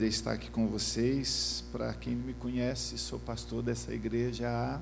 poder 0.00 0.08
estar 0.08 0.32
aqui 0.32 0.50
com 0.50 0.66
vocês. 0.66 1.62
Para 1.70 1.92
quem 1.92 2.14
me 2.14 2.32
conhece, 2.32 2.96
sou 2.96 3.18
pastor 3.18 3.62
dessa 3.62 3.92
igreja 3.92 4.48
há 4.48 4.80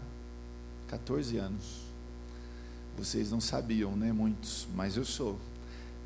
14 0.86 1.36
anos. 1.38 1.80
Vocês 2.96 3.32
não 3.32 3.40
sabiam, 3.40 3.96
né? 3.96 4.12
Muitos, 4.12 4.68
mas 4.76 4.96
eu 4.96 5.04
sou. 5.04 5.36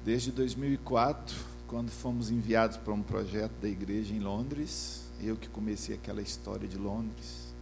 Desde 0.03 0.33
2004, 0.33 1.37
quando 1.69 1.90
fomos 1.90 2.30
enviados 2.30 2.79
para 2.79 2.95
um 2.95 3.03
projeto 3.03 3.53
da 3.61 3.69
igreja 3.69 4.14
em 4.14 4.19
Londres, 4.19 5.03
eu 5.21 5.37
que 5.37 5.47
comecei 5.47 5.95
aquela 5.95 6.23
história 6.23 6.67
de 6.67 6.79
Londres, 6.79 7.53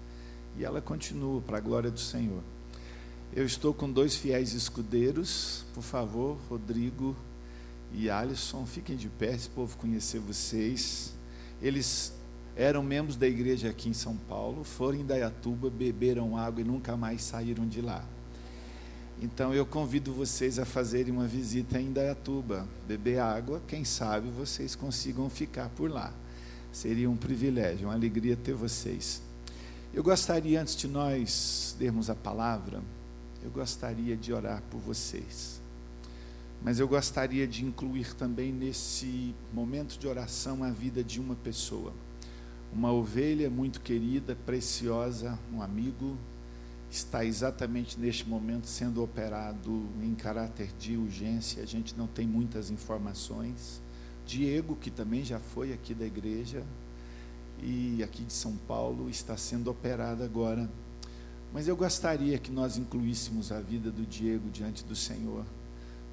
e 0.56 0.64
ela 0.64 0.80
continua 0.80 1.40
para 1.40 1.56
a 1.58 1.60
glória 1.60 1.90
do 1.90 1.98
Senhor. 1.98 2.44
Eu 3.34 3.44
estou 3.44 3.74
com 3.74 3.90
dois 3.90 4.14
fiéis 4.14 4.52
escudeiros, 4.52 5.64
por 5.74 5.82
favor, 5.82 6.38
Rodrigo 6.48 7.16
e 7.92 8.08
Alisson, 8.08 8.64
fiquem 8.66 8.96
de 8.96 9.08
pé, 9.08 9.34
esse 9.34 9.48
povo 9.48 9.76
conhecer 9.76 10.20
vocês. 10.20 11.18
Eles 11.62 12.12
eram 12.56 12.82
membros 12.82 13.16
da 13.16 13.26
igreja 13.26 13.70
aqui 13.70 13.88
em 13.88 13.94
São 13.94 14.16
Paulo, 14.16 14.64
foram 14.64 14.98
em 14.98 15.04
Dayatuba, 15.04 15.70
beberam 15.70 16.36
água 16.36 16.60
e 16.60 16.64
nunca 16.64 16.96
mais 16.96 17.22
saíram 17.22 17.66
de 17.66 17.80
lá. 17.80 18.04
Então 19.22 19.52
eu 19.52 19.66
convido 19.66 20.12
vocês 20.12 20.58
a 20.58 20.64
fazerem 20.64 21.12
uma 21.12 21.26
visita 21.26 21.78
em 21.78 21.92
Dayatuba, 21.92 22.66
beber 22.88 23.18
água, 23.18 23.60
quem 23.68 23.84
sabe 23.84 24.30
vocês 24.30 24.74
consigam 24.74 25.28
ficar 25.28 25.68
por 25.70 25.90
lá. 25.90 26.12
Seria 26.72 27.10
um 27.10 27.16
privilégio, 27.16 27.88
uma 27.88 27.94
alegria 27.94 28.36
ter 28.36 28.54
vocês. 28.54 29.22
Eu 29.92 30.02
gostaria, 30.02 30.60
antes 30.62 30.76
de 30.76 30.86
nós 30.86 31.76
lermos 31.78 32.08
a 32.08 32.14
palavra, 32.14 32.80
eu 33.42 33.50
gostaria 33.50 34.16
de 34.16 34.32
orar 34.32 34.62
por 34.70 34.78
vocês. 34.78 35.59
Mas 36.62 36.78
eu 36.78 36.86
gostaria 36.86 37.46
de 37.46 37.64
incluir 37.64 38.14
também 38.14 38.52
nesse 38.52 39.34
momento 39.52 39.98
de 39.98 40.06
oração 40.06 40.62
a 40.62 40.70
vida 40.70 41.02
de 41.02 41.18
uma 41.18 41.34
pessoa. 41.34 41.92
Uma 42.72 42.92
ovelha 42.92 43.48
muito 43.48 43.80
querida, 43.80 44.36
preciosa, 44.46 45.38
um 45.52 45.62
amigo, 45.62 46.16
está 46.90 47.24
exatamente 47.24 47.98
neste 47.98 48.28
momento 48.28 48.66
sendo 48.66 49.02
operado 49.02 49.86
em 50.02 50.14
caráter 50.14 50.70
de 50.78 50.96
urgência. 50.96 51.62
A 51.62 51.66
gente 51.66 51.96
não 51.96 52.06
tem 52.06 52.26
muitas 52.26 52.70
informações. 52.70 53.80
Diego, 54.26 54.76
que 54.76 54.90
também 54.90 55.24
já 55.24 55.38
foi 55.38 55.72
aqui 55.72 55.94
da 55.94 56.04
igreja 56.04 56.62
e 57.62 58.02
aqui 58.02 58.22
de 58.22 58.32
São 58.32 58.56
Paulo, 58.68 59.08
está 59.08 59.36
sendo 59.36 59.70
operado 59.70 60.22
agora. 60.22 60.70
Mas 61.52 61.66
eu 61.66 61.76
gostaria 61.76 62.38
que 62.38 62.52
nós 62.52 62.76
incluíssemos 62.76 63.50
a 63.50 63.60
vida 63.60 63.90
do 63.90 64.04
Diego 64.04 64.48
diante 64.50 64.84
do 64.84 64.94
Senhor. 64.94 65.44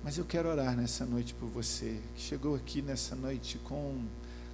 Mas 0.04 0.18
eu 0.18 0.26
quero 0.26 0.50
orar 0.50 0.76
nessa 0.76 1.06
noite 1.06 1.34
por 1.34 1.50
você, 1.50 2.00
que 2.16 2.22
chegou 2.22 2.56
aqui 2.56 2.82
nessa 2.82 3.16
noite 3.16 3.58
com. 3.60 4.04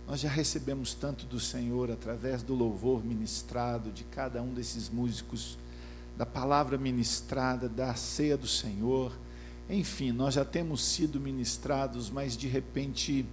Nós 0.08 0.20
já 0.20 0.30
recebemos 0.30 0.94
tanto 0.94 1.26
do 1.26 1.40
Senhor 1.40 1.90
através 1.90 2.44
do 2.44 2.54
louvor 2.54 3.06
ministrado 3.06 3.92
de 3.92 4.04
cada 4.04 4.42
um 4.42 4.54
desses 4.54 4.90
músicos 4.90 5.58
da 6.18 6.26
palavra 6.26 6.78
ministrada, 6.78 7.70
da 7.70 7.96
ceia 7.96 8.36
do 8.36 8.48
Senhor. 8.48 9.12
Enfim, 9.70 10.12
nós 10.12 10.34
já 10.34 10.44
temos 10.44 10.84
sido 10.84 11.20
ministrados, 11.20 12.10
mas 12.10 12.36
de 12.36 12.48
repente 12.48 13.26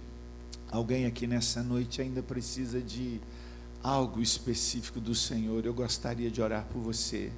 alguém 0.71 1.05
aqui 1.05 1.27
nessa 1.27 1.61
noite 1.61 2.01
ainda 2.01 2.23
precisa 2.23 2.79
de 2.81 3.19
algo 3.83 4.21
específico 4.21 4.99
do 4.99 5.13
Senhor. 5.13 5.65
Eu 5.65 5.73
gostaria 5.73 6.31
de 6.31 6.41
orar 6.41 6.65
por 6.71 6.81
você. 6.81 7.31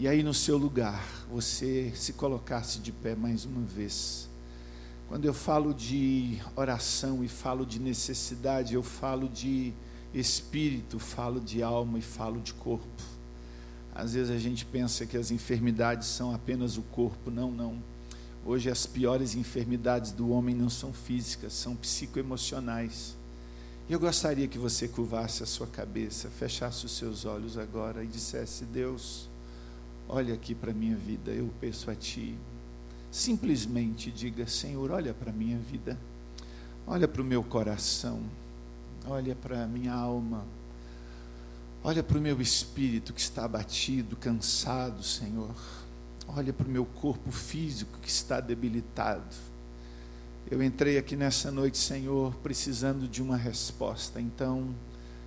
E 0.00 0.06
aí 0.06 0.22
no 0.22 0.32
seu 0.32 0.56
lugar, 0.56 1.04
você 1.28 1.92
se 1.96 2.12
colocasse 2.12 2.78
de 2.78 2.92
pé 2.92 3.16
mais 3.16 3.44
uma 3.44 3.62
vez. 3.62 4.28
Quando 5.08 5.24
eu 5.24 5.34
falo 5.34 5.74
de 5.74 6.38
oração 6.54 7.24
e 7.24 7.28
falo 7.28 7.66
de 7.66 7.80
necessidade, 7.80 8.74
eu 8.74 8.82
falo 8.84 9.28
de 9.28 9.74
espírito, 10.14 11.00
falo 11.00 11.40
de 11.40 11.64
alma 11.64 11.98
e 11.98 12.02
falo 12.02 12.40
de 12.40 12.54
corpo. 12.54 13.02
Às 13.92 14.14
vezes 14.14 14.30
a 14.30 14.38
gente 14.38 14.64
pensa 14.64 15.04
que 15.04 15.16
as 15.16 15.32
enfermidades 15.32 16.06
são 16.06 16.32
apenas 16.32 16.78
o 16.78 16.82
corpo. 16.82 17.28
Não, 17.28 17.50
não. 17.50 17.82
Hoje 18.46 18.70
as 18.70 18.86
piores 18.86 19.34
enfermidades 19.34 20.12
do 20.12 20.30
homem 20.30 20.54
não 20.54 20.70
são 20.70 20.92
físicas, 20.92 21.54
são 21.54 21.74
psicoemocionais. 21.74 23.16
Eu 23.90 23.98
gostaria 23.98 24.46
que 24.46 24.58
você 24.58 24.86
curvasse 24.86 25.42
a 25.42 25.46
sua 25.46 25.66
cabeça, 25.66 26.30
fechasse 26.30 26.86
os 26.86 26.92
seus 26.92 27.24
olhos 27.24 27.58
agora 27.58 28.04
e 28.04 28.06
dissesse: 28.06 28.64
Deus, 28.64 29.28
olha 30.08 30.34
aqui 30.34 30.54
para 30.54 30.70
a 30.70 30.74
minha 30.74 30.96
vida, 30.96 31.30
eu 31.30 31.50
peço 31.60 31.90
a 31.90 31.94
Ti. 31.94 32.36
Simplesmente 33.10 34.10
diga: 34.10 34.46
Senhor, 34.46 34.90
olha 34.90 35.14
para 35.14 35.30
a 35.30 35.34
minha 35.34 35.58
vida, 35.58 35.98
olha 36.86 37.06
para 37.06 37.22
o 37.22 37.24
meu 37.24 37.42
coração, 37.42 38.22
olha 39.06 39.34
para 39.34 39.64
a 39.64 39.66
minha 39.66 39.92
alma 39.92 40.44
Olha 41.82 42.02
para 42.02 42.18
o 42.18 42.20
meu 42.20 42.40
espírito 42.40 43.12
que 43.12 43.20
está 43.20 43.44
abatido, 43.44 44.16
cansado, 44.16 45.02
Senhor. 45.02 45.54
Olha 46.26 46.52
para 46.52 46.66
o 46.66 46.70
meu 46.70 46.84
corpo 46.84 47.30
físico 47.30 47.98
que 48.02 48.08
está 48.08 48.40
debilitado. 48.40 49.34
Eu 50.50 50.62
entrei 50.62 50.98
aqui 50.98 51.14
nessa 51.14 51.50
noite, 51.50 51.78
Senhor, 51.78 52.34
precisando 52.42 53.06
de 53.06 53.22
uma 53.22 53.36
resposta. 53.36 54.20
Então, 54.20 54.74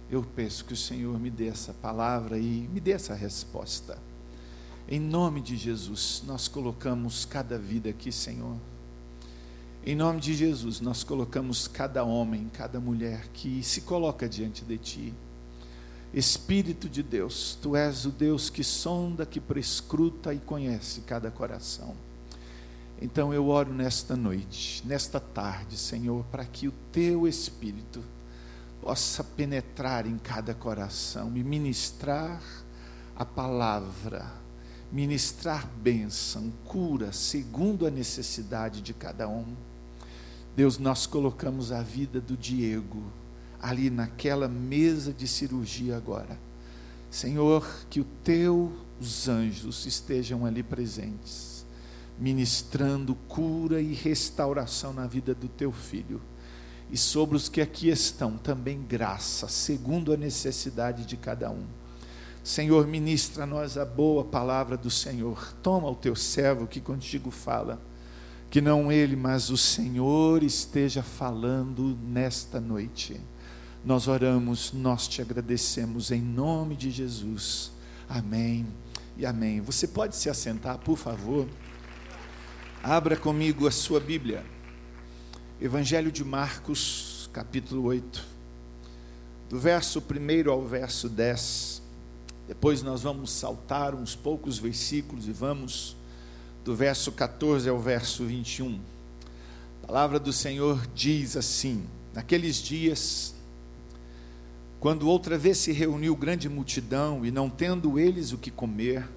eu 0.10 0.24
peço 0.24 0.66
que 0.66 0.74
o 0.74 0.78
Senhor 0.78 1.18
me 1.20 1.30
dê 1.30 1.48
essa 1.48 1.74
palavra 1.74 2.38
e 2.38 2.68
me 2.72 2.80
dê 2.80 2.92
essa 2.92 3.14
resposta. 3.14 3.98
Em 4.88 5.00
nome 5.00 5.42
de 5.42 5.56
Jesus, 5.56 6.24
nós 6.26 6.48
colocamos 6.48 7.26
cada 7.26 7.58
vida 7.58 7.90
aqui, 7.90 8.12
Senhor. 8.12 8.58
Em 9.86 9.96
nome 9.96 10.20
de 10.20 10.34
Jesus, 10.34 10.80
nós 10.80 11.04
colocamos 11.04 11.68
cada 11.68 12.04
homem, 12.04 12.50
cada 12.54 12.80
mulher 12.80 13.28
que 13.34 13.64
se 13.64 13.82
coloca 13.82 14.30
diante 14.30 14.64
de 14.64 14.78
Ti. 14.78 15.14
Espírito 16.14 16.90
de 16.90 17.02
Deus, 17.02 17.58
tu 17.62 17.76
és 17.76 18.06
o 18.06 18.12
Deus 18.12 18.50
que 18.50 18.64
sonda, 18.64 19.26
que 19.26 19.40
prescruta 19.40 20.34
e 20.34 20.40
conhece 20.40 21.02
cada 21.02 21.32
coração. 21.32 21.96
Então 23.02 23.34
eu 23.34 23.48
oro 23.48 23.74
nesta 23.74 24.16
noite, 24.16 24.84
nesta 24.86 25.20
tarde, 25.20 25.78
Senhor, 25.78 26.24
para 26.26 26.46
que 26.46 26.68
o 26.68 26.74
teu 26.92 27.28
Espírito 27.28 28.04
possa 28.82 29.24
penetrar 29.24 30.06
em 30.06 30.18
cada 30.18 30.54
coração 30.54 31.32
e 31.36 31.44
ministrar 31.44 32.42
a 33.16 33.26
palavra, 33.26 34.32
ministrar 34.92 35.68
bênção, 35.82 36.52
cura, 36.66 37.12
segundo 37.12 37.88
a 37.88 37.90
necessidade 37.90 38.82
de 38.82 38.94
cada 38.94 39.28
um. 39.28 39.46
Deus, 40.56 40.78
nós 40.78 41.06
colocamos 41.06 41.72
a 41.72 41.82
vida 41.82 42.20
do 42.20 42.36
Diego 42.36 43.04
ali 43.62 43.90
naquela 43.90 44.48
mesa 44.48 45.14
de 45.14 45.28
cirurgia 45.28 45.96
agora. 45.96 46.38
Senhor, 47.10 47.86
que 47.90 48.00
os 48.00 48.08
teus 48.24 49.28
anjos 49.28 49.86
estejam 49.86 50.46
ali 50.46 50.64
presentes, 50.64 51.66
ministrando 52.20 53.16
cura 53.28 53.82
e 53.82 53.94
restauração 53.94 54.94
na 54.94 55.06
vida 55.06 55.34
do 55.34 55.48
teu 55.48 55.72
filho. 55.72 56.22
E 56.90 56.98
sobre 56.98 57.38
os 57.38 57.48
que 57.48 57.62
aqui 57.62 57.90
estão, 57.90 58.38
também 58.38 58.82
graça, 58.82 59.48
segundo 59.48 60.12
a 60.12 60.18
necessidade 60.18 61.06
de 61.06 61.16
cada 61.16 61.50
um. 61.50 61.66
Senhor, 62.44 62.88
ministra 62.88 63.44
a 63.44 63.48
nós 63.48 63.78
a 63.78 63.86
boa 63.86 64.24
palavra 64.24 64.76
do 64.76 64.90
Senhor. 64.90 65.54
Toma 65.62 65.90
o 65.90 65.96
teu 65.96 66.16
servo 66.16 66.68
que 66.68 66.82
contigo 66.82 67.30
fala. 67.32 67.82
Que 68.50 68.60
não 68.60 68.92
ele, 68.92 69.16
mas 69.16 69.50
o 69.50 69.58
Senhor 69.58 70.44
esteja 70.44 71.02
falando 71.02 71.98
nesta 72.04 72.60
noite 72.60 73.20
nós 73.84 74.08
oramos, 74.08 74.72
nós 74.74 75.08
te 75.08 75.22
agradecemos 75.22 76.12
em 76.12 76.22
nome 76.22 76.76
de 76.76 76.92
Jesus. 76.92 77.72
Amém 78.08 78.66
e 79.18 79.26
amém. 79.26 79.60
Você 79.62 79.88
pode 79.88 80.16
se 80.16 80.30
assentar, 80.30 80.78
por 80.78 80.98
favor? 80.98 81.48
Abra 82.84 83.18
comigo 83.18 83.68
a 83.68 83.72
sua 83.72 84.00
Bíblia. 84.00 84.46
Evangelho 85.60 86.12
de 86.12 86.24
Marcos, 86.24 87.28
capítulo 87.34 87.84
8. 87.86 88.24
Do 89.50 89.60
verso 89.60 90.00
1 90.00 90.52
ao 90.52 90.64
verso 90.64 91.10
10. 91.10 91.82
Depois 92.52 92.84
nós 92.84 93.04
vamos 93.04 93.32
saltar 93.32 93.96
uns 93.96 94.14
poucos 94.14 94.58
versículos 94.58 95.26
e 95.26 95.32
vamos 95.32 95.96
do 96.66 96.76
verso 96.76 97.10
14 97.10 97.70
ao 97.70 97.80
verso 97.80 98.26
21. 98.26 98.78
A 99.82 99.88
palavra 99.88 100.20
do 100.20 100.34
Senhor 100.34 100.86
diz 100.94 101.38
assim: 101.38 101.86
Naqueles 102.14 102.58
dias 102.58 103.34
quando 104.82 105.08
outra 105.08 105.38
vez 105.38 105.60
se 105.60 105.72
reuniu 105.72 106.14
grande 106.14 106.50
multidão 106.50 107.26
e 107.26 107.32
não 107.32 107.50
tendo 107.50 107.98
eles 107.98 108.34
o 108.34 108.38
que 108.38 108.52
comer, 108.52 109.08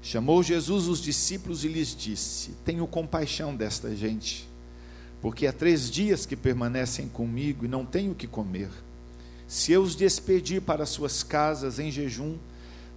chamou 0.00 0.40
Jesus 0.40 0.86
os 0.86 1.00
discípulos 1.00 1.64
e 1.64 1.68
lhes 1.68 1.96
disse: 1.96 2.52
Tenho 2.64 2.86
compaixão 2.86 3.56
desta 3.56 3.92
gente, 3.96 4.48
porque 5.20 5.48
há 5.48 5.52
três 5.52 5.90
dias 5.90 6.24
que 6.24 6.36
permanecem 6.36 7.08
comigo 7.08 7.64
e 7.64 7.68
não 7.68 7.84
tenho 7.84 8.12
o 8.12 8.14
que 8.14 8.28
comer. 8.28 8.70
Se 9.48 9.72
eu 9.72 9.82
os 9.82 9.96
despedir 9.96 10.62
para 10.62 10.86
suas 10.86 11.24
casas 11.24 11.80
em 11.80 11.90
jejum, 11.90 12.38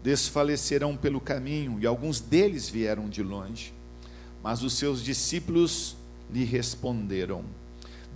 desfalecerão 0.06 0.96
pelo 0.96 1.20
caminho, 1.20 1.80
e 1.82 1.88
alguns 1.88 2.20
deles 2.20 2.70
vieram 2.70 3.10
de 3.10 3.24
longe. 3.24 3.74
Mas 4.44 4.62
os 4.62 4.74
seus 4.74 5.04
discípulos 5.04 5.98
lhe 6.32 6.44
responderam: 6.44 7.44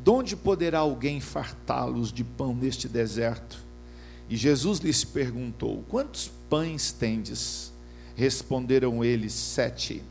Donde 0.04 0.36
poderá 0.36 0.78
alguém 0.80 1.20
fartá-los 1.20 2.14
de 2.14 2.24
pão 2.24 2.54
neste 2.54 2.88
deserto? 2.88 3.58
E 4.30 4.38
Jesus 4.38 4.78
lhes 4.78 5.04
perguntou: 5.04 5.84
Quantos 5.90 6.32
pães 6.48 6.92
tendes? 6.92 7.74
Responderam 8.16 9.04
eles: 9.04 9.34
Sete. 9.34 10.04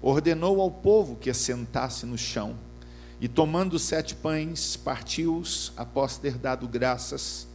Ordenou 0.00 0.60
ao 0.60 0.70
povo 0.70 1.16
que 1.16 1.30
assentasse 1.30 2.06
no 2.06 2.16
chão. 2.16 2.56
E 3.20 3.26
tomando 3.26 3.76
sete 3.80 4.14
pães, 4.14 4.76
partiu-os 4.76 5.72
após 5.76 6.16
ter 6.16 6.38
dado 6.38 6.68
graças, 6.68 7.47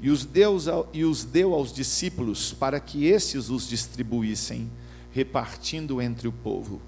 e 0.00 0.10
os, 0.10 0.24
deu, 0.24 0.56
e 0.92 1.04
os 1.04 1.24
deu 1.24 1.54
aos 1.54 1.72
discípulos 1.72 2.52
para 2.52 2.78
que 2.78 3.06
esses 3.06 3.50
os 3.50 3.68
distribuíssem, 3.68 4.70
repartindo 5.12 6.00
entre 6.00 6.28
o 6.28 6.32
povo. 6.32 6.80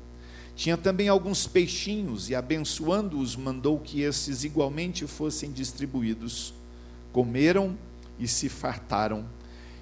Tinha 0.54 0.76
também 0.76 1.08
alguns 1.08 1.46
peixinhos, 1.46 2.28
e 2.28 2.34
abençoando-os, 2.34 3.34
mandou 3.34 3.78
que 3.78 4.02
esses 4.02 4.44
igualmente 4.44 5.06
fossem 5.06 5.50
distribuídos. 5.50 6.52
Comeram 7.12 7.76
e 8.18 8.28
se 8.28 8.48
fartaram, 8.48 9.26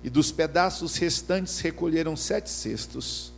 e 0.03 0.09
dos 0.09 0.31
pedaços 0.31 0.97
restantes 0.97 1.59
recolheram 1.59 2.17
sete 2.17 2.49
cestos. 2.49 3.33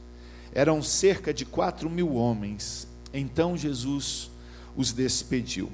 Eram 0.52 0.82
cerca 0.82 1.32
de 1.32 1.44
quatro 1.44 1.88
mil 1.88 2.14
homens. 2.14 2.86
Então 3.12 3.56
Jesus 3.56 4.30
os 4.76 4.92
despediu. 4.92 5.72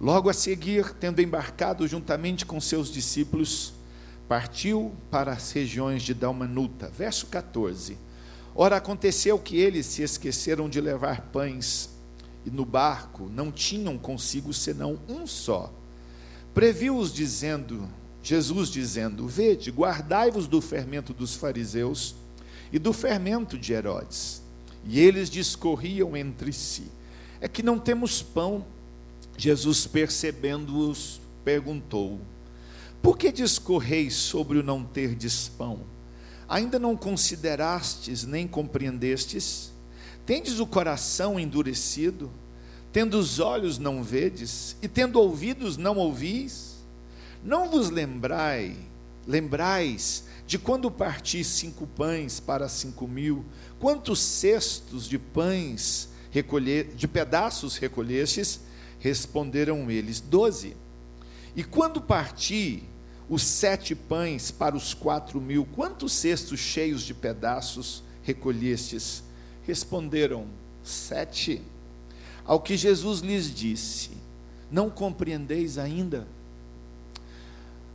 Logo 0.00 0.30
a 0.30 0.32
seguir, 0.32 0.94
tendo 0.94 1.20
embarcado 1.20 1.86
juntamente 1.86 2.46
com 2.46 2.58
seus 2.58 2.90
discípulos, 2.90 3.74
partiu 4.26 4.94
para 5.10 5.32
as 5.32 5.52
regiões 5.52 6.02
de 6.02 6.14
Dalmanuta. 6.14 6.88
Verso 6.88 7.26
14. 7.26 7.98
Ora, 8.54 8.76
aconteceu 8.76 9.38
que 9.38 9.58
eles 9.58 9.84
se 9.84 10.02
esqueceram 10.02 10.70
de 10.70 10.80
levar 10.80 11.28
pães, 11.30 11.90
e 12.46 12.50
no 12.50 12.64
barco 12.64 13.28
não 13.28 13.52
tinham 13.52 13.98
consigo 13.98 14.54
senão 14.54 14.98
um 15.06 15.26
só. 15.26 15.70
Previu-os 16.54 17.12
dizendo, 17.12 17.86
Jesus 18.22 18.70
dizendo: 18.70 19.28
Vede, 19.28 19.70
guardai-vos 19.70 20.48
do 20.48 20.62
fermento 20.62 21.12
dos 21.12 21.34
fariseus 21.34 22.14
e 22.72 22.78
do 22.78 22.94
fermento 22.94 23.58
de 23.58 23.74
Herodes. 23.74 24.42
E 24.82 24.98
eles 24.98 25.28
discorriam 25.28 26.16
entre 26.16 26.54
si: 26.54 26.90
É 27.38 27.46
que 27.46 27.62
não 27.62 27.78
temos 27.78 28.22
pão. 28.22 28.64
Jesus, 29.40 29.86
percebendo-os, 29.86 31.18
perguntou: 31.42 32.20
Por 33.00 33.16
que 33.16 33.32
discorreis 33.32 34.12
sobre 34.12 34.58
o 34.58 34.62
não 34.62 34.84
ter 34.84 35.16
pão? 35.56 35.80
Ainda 36.46 36.78
não 36.78 36.94
considerastes 36.94 38.24
nem 38.24 38.46
compreendestes? 38.46 39.72
Tendes 40.26 40.60
o 40.60 40.66
coração 40.66 41.40
endurecido? 41.40 42.30
Tendo 42.92 43.18
os 43.18 43.40
olhos 43.40 43.78
não 43.78 44.02
vedes? 44.02 44.76
E 44.82 44.86
tendo 44.86 45.18
ouvidos 45.18 45.78
não 45.78 45.96
ouvis? 45.96 46.74
Não 47.42 47.70
vos 47.70 47.88
lembrai, 47.88 48.76
lembrais 49.26 50.24
de 50.46 50.58
quando 50.58 50.90
parti 50.90 51.42
cinco 51.42 51.86
pães 51.86 52.40
para 52.40 52.68
cinco 52.68 53.08
mil, 53.08 53.46
quantos 53.78 54.20
cestos 54.20 55.08
de 55.08 55.18
pães 55.18 56.10
de 56.94 57.08
pedaços 57.08 57.78
recolhestes? 57.78 58.68
Responderam 59.00 59.90
eles, 59.90 60.20
doze. 60.20 60.76
E 61.56 61.64
quando 61.64 62.00
parti 62.00 62.84
os 63.28 63.42
sete 63.42 63.94
pães 63.94 64.50
para 64.50 64.76
os 64.76 64.94
quatro 64.94 65.40
mil, 65.40 65.64
quantos 65.64 66.12
cestos 66.12 66.60
cheios 66.60 67.02
de 67.02 67.14
pedaços 67.14 68.02
recolhestes? 68.22 69.24
Responderam, 69.66 70.46
sete. 70.84 71.60
Ao 72.44 72.60
que 72.60 72.76
Jesus 72.76 73.20
lhes 73.20 73.52
disse, 73.52 74.10
não 74.70 74.90
compreendeis 74.90 75.78
ainda? 75.78 76.26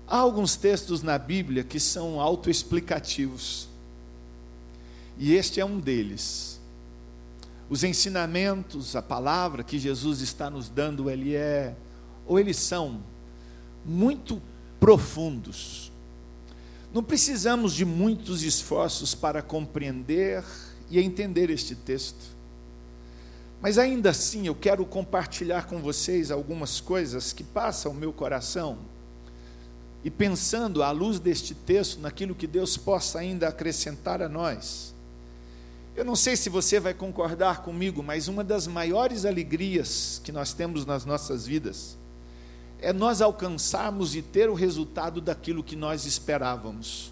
Há 0.07 0.17
alguns 0.17 0.55
textos 0.55 1.01
na 1.01 1.17
Bíblia 1.17 1.63
que 1.63 1.79
são 1.79 2.19
autoexplicativos, 2.21 3.67
e 5.17 5.33
este 5.33 5.59
é 5.59 5.65
um 5.65 5.79
deles. 5.79 6.54
Os 7.69 7.83
ensinamentos, 7.83 8.95
a 8.95 9.01
palavra 9.01 9.63
que 9.63 9.79
Jesus 9.79 10.21
está 10.21 10.49
nos 10.49 10.69
dando, 10.69 11.09
ele 11.09 11.35
é, 11.35 11.75
ou 12.25 12.39
eles 12.39 12.57
são 12.57 13.01
muito 13.83 14.41
profundos. 14.79 15.91
Não 16.93 17.03
precisamos 17.03 17.73
de 17.73 17.83
muitos 17.83 18.41
esforços 18.41 19.13
para 19.13 19.41
compreender 19.41 20.43
e 20.89 20.99
entender 20.99 21.49
este 21.49 21.75
texto. 21.75 22.35
Mas 23.61 23.77
ainda 23.77 24.11
assim 24.11 24.47
eu 24.47 24.55
quero 24.55 24.85
compartilhar 24.85 25.67
com 25.67 25.81
vocês 25.81 26.31
algumas 26.31 26.79
coisas 26.79 27.33
que 27.33 27.43
passam 27.43 27.91
o 27.91 27.95
meu 27.95 28.13
coração. 28.13 28.77
E 30.05 30.09
pensando 30.09 30.81
à 30.83 30.91
luz 30.91 31.19
deste 31.19 31.53
texto, 31.53 31.99
naquilo 31.99 32.33
que 32.33 32.47
Deus 32.47 32.77
possa 32.77 33.19
ainda 33.19 33.49
acrescentar 33.49 34.21
a 34.21 34.29
nós. 34.29 34.94
Eu 35.95 36.03
não 36.03 36.15
sei 36.15 36.35
se 36.35 36.49
você 36.49 36.79
vai 36.79 36.93
concordar 36.93 37.61
comigo, 37.61 38.03
mas 38.03 38.27
uma 38.27 38.43
das 38.43 38.67
maiores 38.67 39.23
alegrias 39.23 40.19
que 40.23 40.31
nós 40.31 40.53
temos 40.53 40.85
nas 40.85 41.05
nossas 41.05 41.47
vidas 41.47 41.97
é 42.79 42.91
nós 42.91 43.21
alcançarmos 43.21 44.15
e 44.15 44.21
ter 44.21 44.49
o 44.49 44.53
resultado 44.53 45.21
daquilo 45.21 45.63
que 45.63 45.75
nós 45.75 46.05
esperávamos. 46.05 47.11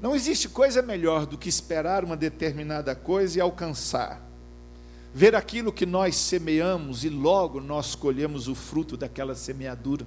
Não 0.00 0.16
existe 0.16 0.48
coisa 0.48 0.82
melhor 0.82 1.26
do 1.26 1.38
que 1.38 1.48
esperar 1.48 2.04
uma 2.04 2.16
determinada 2.16 2.94
coisa 2.94 3.38
e 3.38 3.40
alcançar. 3.40 4.20
Ver 5.14 5.34
aquilo 5.34 5.72
que 5.72 5.86
nós 5.86 6.16
semeamos 6.16 7.04
e 7.04 7.08
logo 7.08 7.60
nós 7.60 7.94
colhemos 7.94 8.48
o 8.48 8.54
fruto 8.54 8.96
daquela 8.96 9.34
semeadura. 9.34 10.04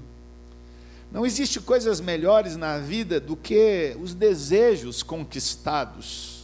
Não 1.11 1.25
existe 1.25 1.61
coisas 1.61 2.01
melhores 2.01 2.57
na 2.57 2.79
vida 2.79 3.19
do 3.19 3.35
que 3.35 3.95
os 4.01 4.13
desejos 4.13 5.01
conquistados, 5.01 6.36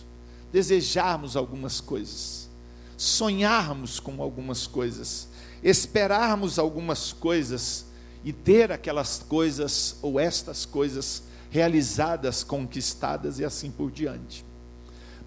desejarmos 0.53 1.35
algumas 1.35 1.81
coisas, 1.81 2.49
sonharmos 2.95 3.99
com 3.99 4.21
algumas 4.21 4.65
coisas 4.65 5.27
esperarmos 5.63 6.59
algumas 6.59 7.13
coisas 7.13 7.85
e 8.23 8.33
ter 8.33 8.71
aquelas 8.71 9.19
coisas 9.19 9.95
ou 10.01 10.19
estas 10.19 10.65
coisas 10.65 11.23
realizadas, 11.49 12.43
conquistadas 12.43 13.39
e 13.39 13.45
assim 13.45 13.71
por 13.71 13.89
diante. 13.89 14.45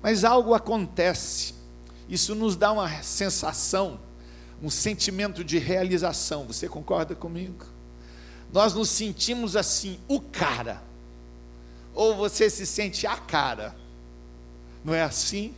Mas 0.02 0.24
algo 0.24 0.54
acontece, 0.54 1.54
isso 2.08 2.34
nos 2.34 2.54
dá 2.54 2.70
uma 2.72 3.02
sensação, 3.02 3.98
um 4.62 4.70
sentimento 4.70 5.42
de 5.42 5.58
realização. 5.58 6.46
Você 6.46 6.68
concorda 6.68 7.14
comigo? 7.14 7.64
Nós 8.52 8.74
nos 8.74 8.90
sentimos 8.90 9.56
assim, 9.56 9.98
o 10.06 10.20
cara. 10.20 10.82
Ou 11.94 12.14
você 12.14 12.50
se 12.50 12.66
sente 12.66 13.06
a 13.06 13.16
cara. 13.16 13.74
Não 14.86 14.94
é 14.94 15.02
assim? 15.02 15.52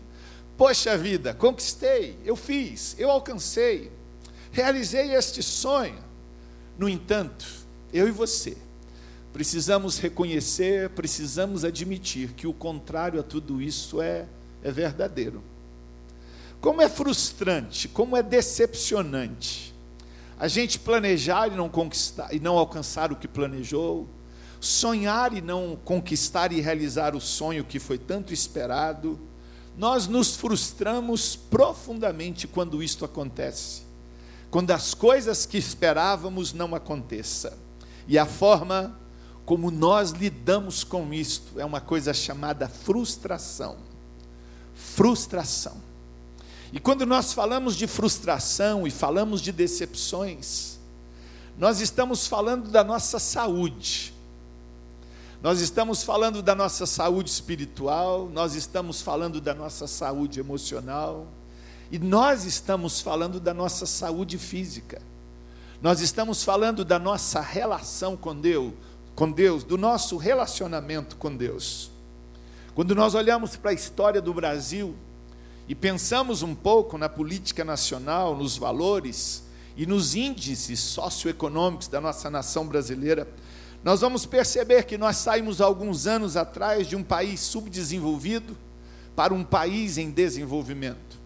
Poxa 0.57 0.99
vida, 0.99 1.33
conquistei, 1.33 2.19
eu 2.25 2.35
fiz, 2.35 2.97
eu 2.99 3.09
alcancei 3.09 3.93
realizei 4.51 5.15
este 5.15 5.43
sonho. 5.43 5.99
No 6.77 6.89
entanto, 6.89 7.47
eu 7.93 8.09
e 8.09 8.11
você 8.11 8.57
precisamos 9.33 9.99
reconhecer, 9.99 10.91
precisamos 10.91 11.65
admitir 11.65 12.33
que 12.33 12.47
o 12.47 12.53
contrário 12.53 13.21
a 13.21 13.23
tudo 13.23 13.63
isso 13.63 14.03
é, 14.03 14.27
é 14.65 14.73
verdadeiro. 14.73 15.43
Como 16.61 16.83
é 16.83 16.89
frustrante, 16.89 17.87
como 17.87 18.17
é 18.17 18.23
decepcionante 18.23 19.73
a 20.41 20.49
gente 20.49 20.79
planejar 20.79 21.49
e 21.49 21.51
não 21.51 21.69
conquistar 21.69 22.35
e 22.35 22.41
não 22.41 22.57
alcançar 22.59 23.13
o 23.13 23.17
que 23.17 23.29
planejou, 23.29 24.09
sonhar 24.61 25.33
e 25.33 25.41
não 25.41 25.79
conquistar 25.85 26.53
e 26.53 26.61
realizar 26.61 27.15
o 27.15 27.21
sonho 27.21 27.65
que 27.65 27.79
foi 27.79 27.99
tanto 27.99 28.33
esperado. 28.33 29.19
Nós 29.77 30.07
nos 30.07 30.37
frustramos 30.37 31.37
profundamente 31.37 32.47
quando 32.47 32.83
isto 32.83 33.05
acontece 33.05 33.89
quando 34.51 34.71
as 34.71 34.95
coisas 34.95 35.45
que 35.45 35.59
esperávamos 35.59 36.53
não 36.53 36.75
aconteçam. 36.75 37.53
E 38.07 38.19
a 38.19 38.25
forma 38.25 38.99
como 39.45 39.71
nós 39.71 40.11
lidamos 40.11 40.85
com 40.85 41.13
isto 41.13 41.59
é 41.61 41.65
uma 41.65 41.81
coisa 41.81 42.15
chamada 42.15 42.69
frustração. 42.69 43.77
Frustração. 44.75 45.77
E 46.73 46.79
quando 46.79 47.07
nós 47.07 47.33
falamos 47.33 47.77
de 47.77 47.87
frustração 47.87 48.87
e 48.87 48.91
falamos 48.91 49.41
de 49.41 49.53
decepções, 49.53 50.79
nós 51.59 51.81
estamos 51.81 52.27
falando 52.27 52.71
da 52.71 52.85
nossa 52.85 53.19
saúde. 53.19 54.15
Nós 55.41 55.61
estamos 55.61 56.03
falando 56.03 56.43
da 56.43 56.55
nossa 56.55 56.85
saúde 56.85 57.31
espiritual, 57.31 58.29
nós 58.29 58.55
estamos 58.55 59.01
falando 59.01 59.41
da 59.41 59.55
nossa 59.55 59.87
saúde 59.87 60.41
emocional, 60.41 61.29
e 61.93 61.99
nós 61.99 62.45
estamos 62.45 63.01
falando 63.01 63.39
da 63.39 63.55
nossa 63.55 63.87
saúde 63.87 64.37
física. 64.37 65.01
Nós 65.81 66.01
estamos 66.01 66.43
falando 66.43 66.85
da 66.85 66.99
nossa 66.99 67.41
relação 67.41 68.17
com 68.17 68.35
Deus, 68.35 68.73
com 69.15 69.31
Deus, 69.31 69.63
do 69.63 69.79
nosso 69.79 70.17
relacionamento 70.17 71.15
com 71.17 71.35
Deus. 71.35 71.91
Quando 72.75 72.95
nós 72.95 73.15
olhamos 73.15 73.55
para 73.57 73.71
a 73.71 73.75
história 73.75 74.21
do 74.21 74.35
Brasil 74.35 74.97
e 75.69 75.75
pensamos 75.75 76.43
um 76.43 76.55
pouco 76.55 76.99
na 76.99 77.09
política 77.09 77.65
nacional, 77.65 78.37
nos 78.37 78.57
valores 78.57 79.45
e 79.77 79.87
nos 79.87 80.17
índices 80.17 80.81
socioeconômicos 80.81 81.87
da 81.87 82.01
nossa 82.01 82.29
nação 82.29 82.67
brasileira, 82.67 83.29
nós 83.83 84.01
vamos 84.01 84.27
perceber 84.27 84.85
que 84.85 84.99
nós 84.99 85.17
saímos 85.17 85.61
alguns 85.61 86.07
anos 86.07 86.37
atrás 86.37 86.87
de 86.87 86.97
um 86.97 87.03
país 87.03 87.41
subdesenvolvido 87.41 88.57
para 89.15 89.33
um 89.33 89.45
país 89.45 89.99
em 89.99 90.11
desenvolvimento. 90.11 91.19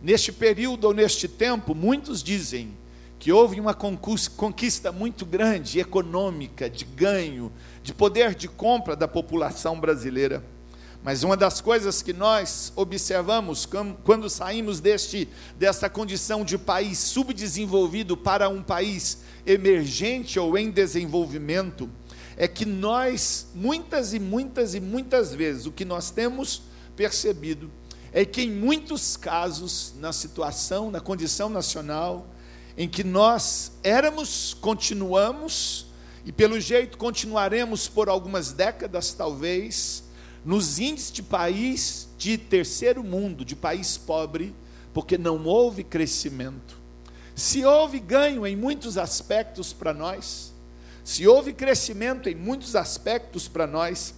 Neste 0.00 0.32
período 0.32 0.84
ou 0.84 0.94
neste 0.94 1.26
tempo, 1.26 1.74
muitos 1.74 2.22
dizem 2.22 2.70
que 3.18 3.32
houve 3.32 3.58
uma 3.60 3.74
conquista 3.74 4.92
muito 4.92 5.26
grande 5.26 5.80
econômica, 5.80 6.70
de 6.70 6.84
ganho, 6.84 7.52
de 7.82 7.92
poder 7.92 8.34
de 8.34 8.46
compra 8.46 8.94
da 8.94 9.08
população 9.08 9.78
brasileira. 9.78 10.42
Mas 11.02 11.22
uma 11.22 11.36
das 11.36 11.60
coisas 11.60 12.02
que 12.02 12.12
nós 12.12 12.72
observamos 12.76 13.66
quando 14.04 14.28
saímos 14.28 14.80
deste, 14.80 15.28
desta 15.58 15.88
condição 15.88 16.44
de 16.44 16.58
país 16.58 16.98
subdesenvolvido 16.98 18.16
para 18.16 18.48
um 18.48 18.62
país 18.62 19.18
emergente 19.46 20.38
ou 20.38 20.56
em 20.56 20.70
desenvolvimento, 20.70 21.88
é 22.36 22.46
que 22.46 22.64
nós, 22.64 23.48
muitas 23.54 24.12
e 24.14 24.18
muitas 24.18 24.74
e 24.74 24.80
muitas 24.80 25.34
vezes, 25.34 25.66
o 25.66 25.72
que 25.72 25.84
nós 25.84 26.10
temos 26.10 26.62
percebido 26.94 27.70
é 28.12 28.24
que 28.24 28.42
em 28.42 28.50
muitos 28.50 29.16
casos, 29.16 29.94
na 29.98 30.12
situação, 30.12 30.90
na 30.90 31.00
condição 31.00 31.48
nacional, 31.48 32.26
em 32.76 32.88
que 32.88 33.02
nós 33.02 33.72
éramos, 33.82 34.54
continuamos, 34.54 35.86
e 36.24 36.32
pelo 36.32 36.60
jeito 36.60 36.96
continuaremos 36.96 37.88
por 37.88 38.08
algumas 38.08 38.52
décadas, 38.52 39.12
talvez, 39.12 40.04
nos 40.44 40.78
índices 40.78 41.12
de 41.12 41.22
país 41.22 42.08
de 42.16 42.38
terceiro 42.38 43.02
mundo, 43.02 43.44
de 43.44 43.56
país 43.56 43.98
pobre, 43.98 44.54
porque 44.94 45.18
não 45.18 45.44
houve 45.44 45.82
crescimento. 45.84 46.77
Se 47.38 47.64
houve 47.64 48.00
ganho 48.00 48.44
em 48.44 48.56
muitos 48.56 48.98
aspectos 48.98 49.72
para 49.72 49.94
nós, 49.94 50.52
se 51.04 51.24
houve 51.24 51.52
crescimento 51.52 52.28
em 52.28 52.34
muitos 52.34 52.74
aspectos 52.74 53.46
para 53.46 53.64
nós, 53.64 54.12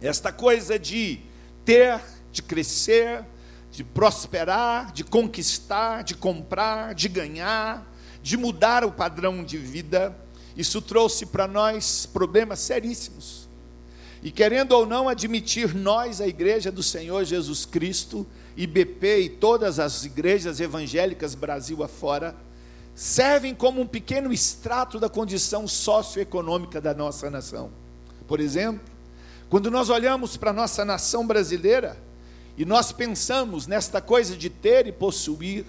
esta 0.00 0.30
coisa 0.30 0.78
de 0.78 1.18
ter, 1.64 2.00
de 2.30 2.42
crescer, 2.42 3.24
de 3.72 3.82
prosperar, 3.82 4.92
de 4.92 5.02
conquistar, 5.02 6.04
de 6.04 6.14
comprar, 6.14 6.94
de 6.94 7.08
ganhar, 7.08 7.84
de 8.22 8.36
mudar 8.36 8.84
o 8.84 8.92
padrão 8.92 9.42
de 9.42 9.58
vida. 9.58 10.16
Isso 10.56 10.80
trouxe 10.80 11.26
para 11.26 11.48
nós 11.48 12.06
problemas 12.06 12.60
seríssimos. 12.60 13.48
E 14.22 14.30
querendo 14.30 14.70
ou 14.70 14.86
não 14.86 15.08
admitir, 15.08 15.74
nós, 15.74 16.20
a 16.20 16.28
Igreja 16.28 16.70
do 16.70 16.82
Senhor 16.82 17.24
Jesus 17.24 17.66
Cristo, 17.66 18.24
IBP 18.56 19.20
e 19.20 19.28
todas 19.28 19.78
as 19.78 20.04
igrejas 20.04 20.60
evangélicas 20.60 21.34
Brasil 21.34 21.82
afora, 21.82 22.34
servem 22.94 23.54
como 23.54 23.82
um 23.82 23.86
pequeno 23.86 24.32
extrato 24.32 24.98
da 24.98 25.08
condição 25.08 25.68
socioeconômica 25.68 26.80
da 26.80 26.94
nossa 26.94 27.28
nação. 27.28 27.70
Por 28.26 28.40
exemplo, 28.40 28.80
quando 29.50 29.70
nós 29.70 29.90
olhamos 29.90 30.36
para 30.36 30.50
a 30.50 30.54
nossa 30.54 30.84
nação 30.84 31.26
brasileira, 31.26 31.96
e 32.56 32.64
nós 32.64 32.90
pensamos 32.90 33.66
nesta 33.66 34.00
coisa 34.00 34.34
de 34.34 34.48
ter 34.48 34.86
e 34.86 34.92
possuir, 34.92 35.66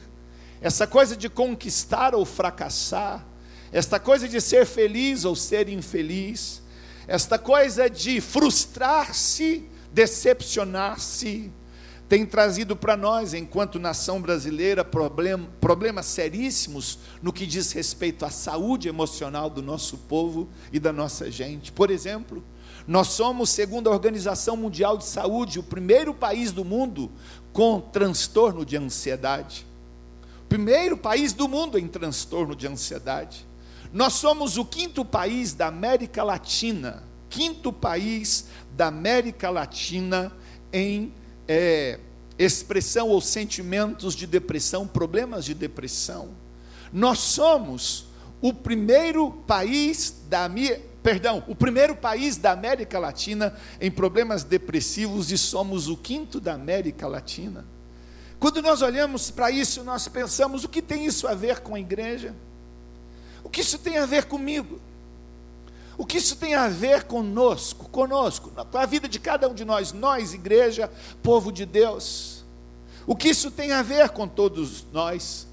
essa 0.61 0.87
coisa 0.87 1.15
de 1.15 1.29
conquistar 1.29 2.15
ou 2.15 2.25
fracassar, 2.25 3.25
esta 3.71 3.99
coisa 3.99 4.27
de 4.27 4.39
ser 4.39 4.65
feliz 4.65 5.25
ou 5.25 5.35
ser 5.35 5.67
infeliz, 5.67 6.61
esta 7.07 7.37
coisa 7.37 7.89
de 7.89 8.21
frustrar-se, 8.21 9.67
decepcionar-se, 9.91 11.51
tem 12.09 12.25
trazido 12.25 12.75
para 12.75 12.95
nós, 12.95 13.33
enquanto 13.33 13.79
nação 13.79 14.21
brasileira, 14.21 14.83
problem, 14.83 15.45
problemas 15.59 16.05
seríssimos 16.05 16.99
no 17.21 17.33
que 17.33 17.45
diz 17.45 17.73
respeito 17.73 18.25
à 18.25 18.29
saúde 18.29 18.87
emocional 18.87 19.49
do 19.49 19.61
nosso 19.61 19.97
povo 19.97 20.47
e 20.71 20.79
da 20.79 20.93
nossa 20.93 21.29
gente. 21.29 21.71
Por 21.71 21.91
exemplo, 21.91 22.41
nós 22.87 23.09
somos, 23.09 23.49
segundo 23.49 23.89
a 23.89 23.91
Organização 23.91 24.55
Mundial 24.55 24.97
de 24.97 25.03
Saúde, 25.03 25.59
o 25.59 25.63
primeiro 25.63 26.13
país 26.13 26.53
do 26.53 26.63
mundo 26.63 27.11
com 27.51 27.81
transtorno 27.81 28.65
de 28.65 28.77
ansiedade. 28.77 29.65
Primeiro 30.47 30.95
país 30.95 31.33
do 31.33 31.49
mundo 31.49 31.77
em 31.77 31.87
transtorno 31.87 32.55
de 32.55 32.67
ansiedade. 32.67 33.45
Nós 33.91 34.13
somos 34.13 34.57
o 34.57 34.63
quinto 34.63 35.03
país 35.03 35.53
da 35.53 35.67
América 35.67 36.23
Latina, 36.23 37.03
quinto 37.29 37.73
país 37.73 38.45
da 38.71 38.87
América 38.87 39.49
Latina 39.49 40.31
em 40.71 41.11
é, 41.47 41.99
expressão 42.37 43.09
ou 43.09 43.21
sentimentos 43.21 44.15
de 44.15 44.27
depressão, 44.27 44.87
problemas 44.87 45.45
de 45.45 45.53
depressão. 45.53 46.29
Nós 46.91 47.19
somos 47.19 48.07
o 48.41 48.53
primeiro 48.53 49.31
país 49.31 50.15
da 50.29 50.49
perdão, 51.01 51.43
o 51.47 51.55
primeiro 51.55 51.95
país 51.95 52.37
da 52.37 52.51
América 52.51 52.99
Latina 52.99 53.55
em 53.79 53.89
problemas 53.89 54.43
depressivos 54.43 55.31
e 55.31 55.37
somos 55.37 55.87
o 55.87 55.97
quinto 55.97 56.39
da 56.39 56.53
América 56.53 57.07
Latina. 57.07 57.65
Quando 58.39 58.61
nós 58.61 58.81
olhamos 58.81 59.31
para 59.31 59.49
isso, 59.49 59.83
nós 59.83 60.07
pensamos: 60.07 60.63
o 60.63 60.69
que 60.69 60.81
tem 60.81 61.05
isso 61.05 61.27
a 61.27 61.33
ver 61.33 61.61
com 61.61 61.75
a 61.75 61.79
igreja? 61.79 62.35
O 63.43 63.49
que 63.49 63.61
isso 63.61 63.79
tem 63.79 63.97
a 63.97 64.05
ver 64.05 64.25
comigo? 64.25 64.79
O 65.97 66.05
que 66.05 66.17
isso 66.17 66.35
tem 66.35 66.53
a 66.53 66.69
ver 66.69 67.05
conosco, 67.05 67.89
conosco, 67.89 68.51
com 68.51 68.77
a 68.77 68.85
vida 68.85 69.09
de 69.09 69.19
cada 69.19 69.49
um 69.49 69.53
de 69.53 69.65
nós, 69.65 69.91
nós, 69.91 70.33
igreja, 70.33 70.91
povo 71.23 71.51
de 71.51 71.65
Deus? 71.65 72.45
O 73.07 73.15
que 73.15 73.29
isso 73.29 73.49
tem 73.49 73.71
a 73.71 73.81
ver 73.81 74.09
com 74.09 74.27
todos 74.27 74.85
nós? 74.93 75.47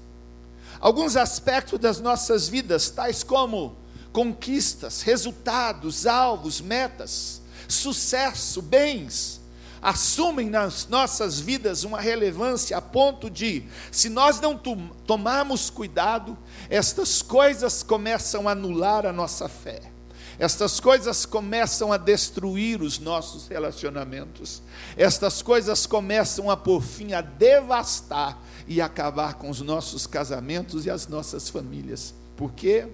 Alguns 0.79 1.15
aspectos 1.17 1.79
das 1.79 1.99
nossas 1.99 2.47
vidas, 2.47 2.91
tais 2.91 3.23
como 3.23 3.75
conquistas, 4.11 5.01
resultados, 5.01 6.05
alvos, 6.05 6.61
metas, 6.61 7.41
sucesso, 7.67 8.61
bens, 8.61 9.41
assumem 9.81 10.49
nas 10.49 10.87
nossas 10.87 11.39
vidas 11.39 11.83
uma 11.83 11.99
relevância 11.99 12.77
a 12.77 12.81
ponto 12.81 13.29
de, 13.29 13.63
se 13.91 14.09
nós 14.09 14.39
não 14.39 14.59
tomarmos 15.07 15.71
cuidado, 15.71 16.37
estas 16.69 17.21
coisas 17.21 17.81
começam 17.81 18.47
a 18.47 18.51
anular 18.51 19.05
a 19.05 19.13
nossa 19.13 19.49
fé. 19.49 19.94
Estas 20.37 20.79
coisas 20.79 21.25
começam 21.25 21.93
a 21.93 21.97
destruir 21.97 22.81
os 22.81 22.99
nossos 22.99 23.47
relacionamentos. 23.47 24.61
Estas 24.97 25.41
coisas 25.41 25.85
começam 25.85 26.51
a, 26.51 26.57
por 26.57 26.81
fim, 26.81 27.13
a 27.13 27.21
devastar 27.21 28.37
e 28.67 28.81
acabar 28.81 29.35
com 29.35 29.49
os 29.49 29.61
nossos 29.61 30.05
casamentos 30.05 30.85
e 30.85 30.89
as 30.89 31.07
nossas 31.07 31.49
famílias. 31.49 32.13
Por 32.35 32.51
quê? 32.51 32.87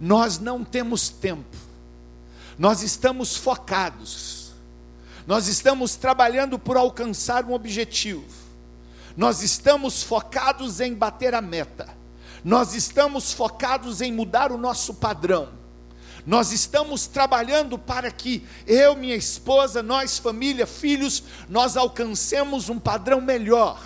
Nós 0.00 0.38
não 0.38 0.64
temos 0.64 1.08
tempo, 1.08 1.56
nós 2.58 2.82
estamos 2.82 3.36
focados, 3.36 4.52
nós 5.26 5.46
estamos 5.46 5.94
trabalhando 5.96 6.58
por 6.58 6.76
alcançar 6.76 7.44
um 7.44 7.52
objetivo, 7.52 8.24
nós 9.16 9.42
estamos 9.42 10.02
focados 10.02 10.80
em 10.80 10.94
bater 10.94 11.34
a 11.34 11.40
meta, 11.40 11.88
nós 12.44 12.74
estamos 12.74 13.32
focados 13.32 14.00
em 14.00 14.12
mudar 14.12 14.52
o 14.52 14.58
nosso 14.58 14.94
padrão, 14.94 15.57
nós 16.28 16.52
estamos 16.52 17.08
trabalhando 17.08 17.76
para 17.76 18.10
que 18.12 18.46
eu, 18.66 18.94
minha 18.94 19.16
esposa, 19.16 19.82
nós, 19.82 20.18
família, 20.18 20.66
filhos, 20.66 21.24
nós 21.48 21.76
alcancemos 21.76 22.68
um 22.68 22.78
padrão 22.78 23.20
melhor 23.20 23.80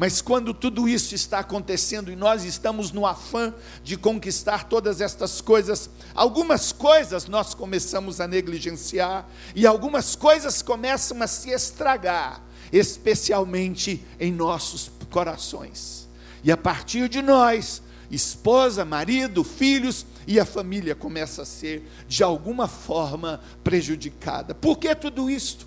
mas 0.00 0.22
quando 0.22 0.54
tudo 0.54 0.88
isso 0.88 1.14
está 1.14 1.40
acontecendo 1.40 2.10
e 2.10 2.16
nós 2.16 2.42
estamos 2.42 2.90
no 2.90 3.04
afã 3.04 3.52
de 3.84 3.98
conquistar 3.98 4.64
todas 4.64 4.98
estas 4.98 5.42
coisas, 5.42 5.90
algumas 6.14 6.72
coisas 6.72 7.26
nós 7.26 7.52
começamos 7.52 8.18
a 8.18 8.26
negligenciar 8.26 9.28
e 9.54 9.66
algumas 9.66 10.16
coisas 10.16 10.62
começam 10.62 11.22
a 11.22 11.26
se 11.26 11.50
estragar, 11.50 12.40
especialmente 12.72 14.02
em 14.18 14.32
nossos 14.32 14.90
corações. 15.10 16.08
E 16.42 16.50
a 16.50 16.56
partir 16.56 17.06
de 17.06 17.20
nós, 17.20 17.82
esposa, 18.10 18.86
marido, 18.86 19.44
filhos 19.44 20.06
e 20.26 20.38
a 20.38 20.44
família 20.44 20.94
começa 20.94 21.42
a 21.42 21.46
ser 21.46 21.82
de 22.06 22.22
alguma 22.22 22.68
forma 22.68 23.40
prejudicada. 23.64 24.54
Por 24.54 24.78
que 24.78 24.94
tudo 24.94 25.30
isto? 25.30 25.66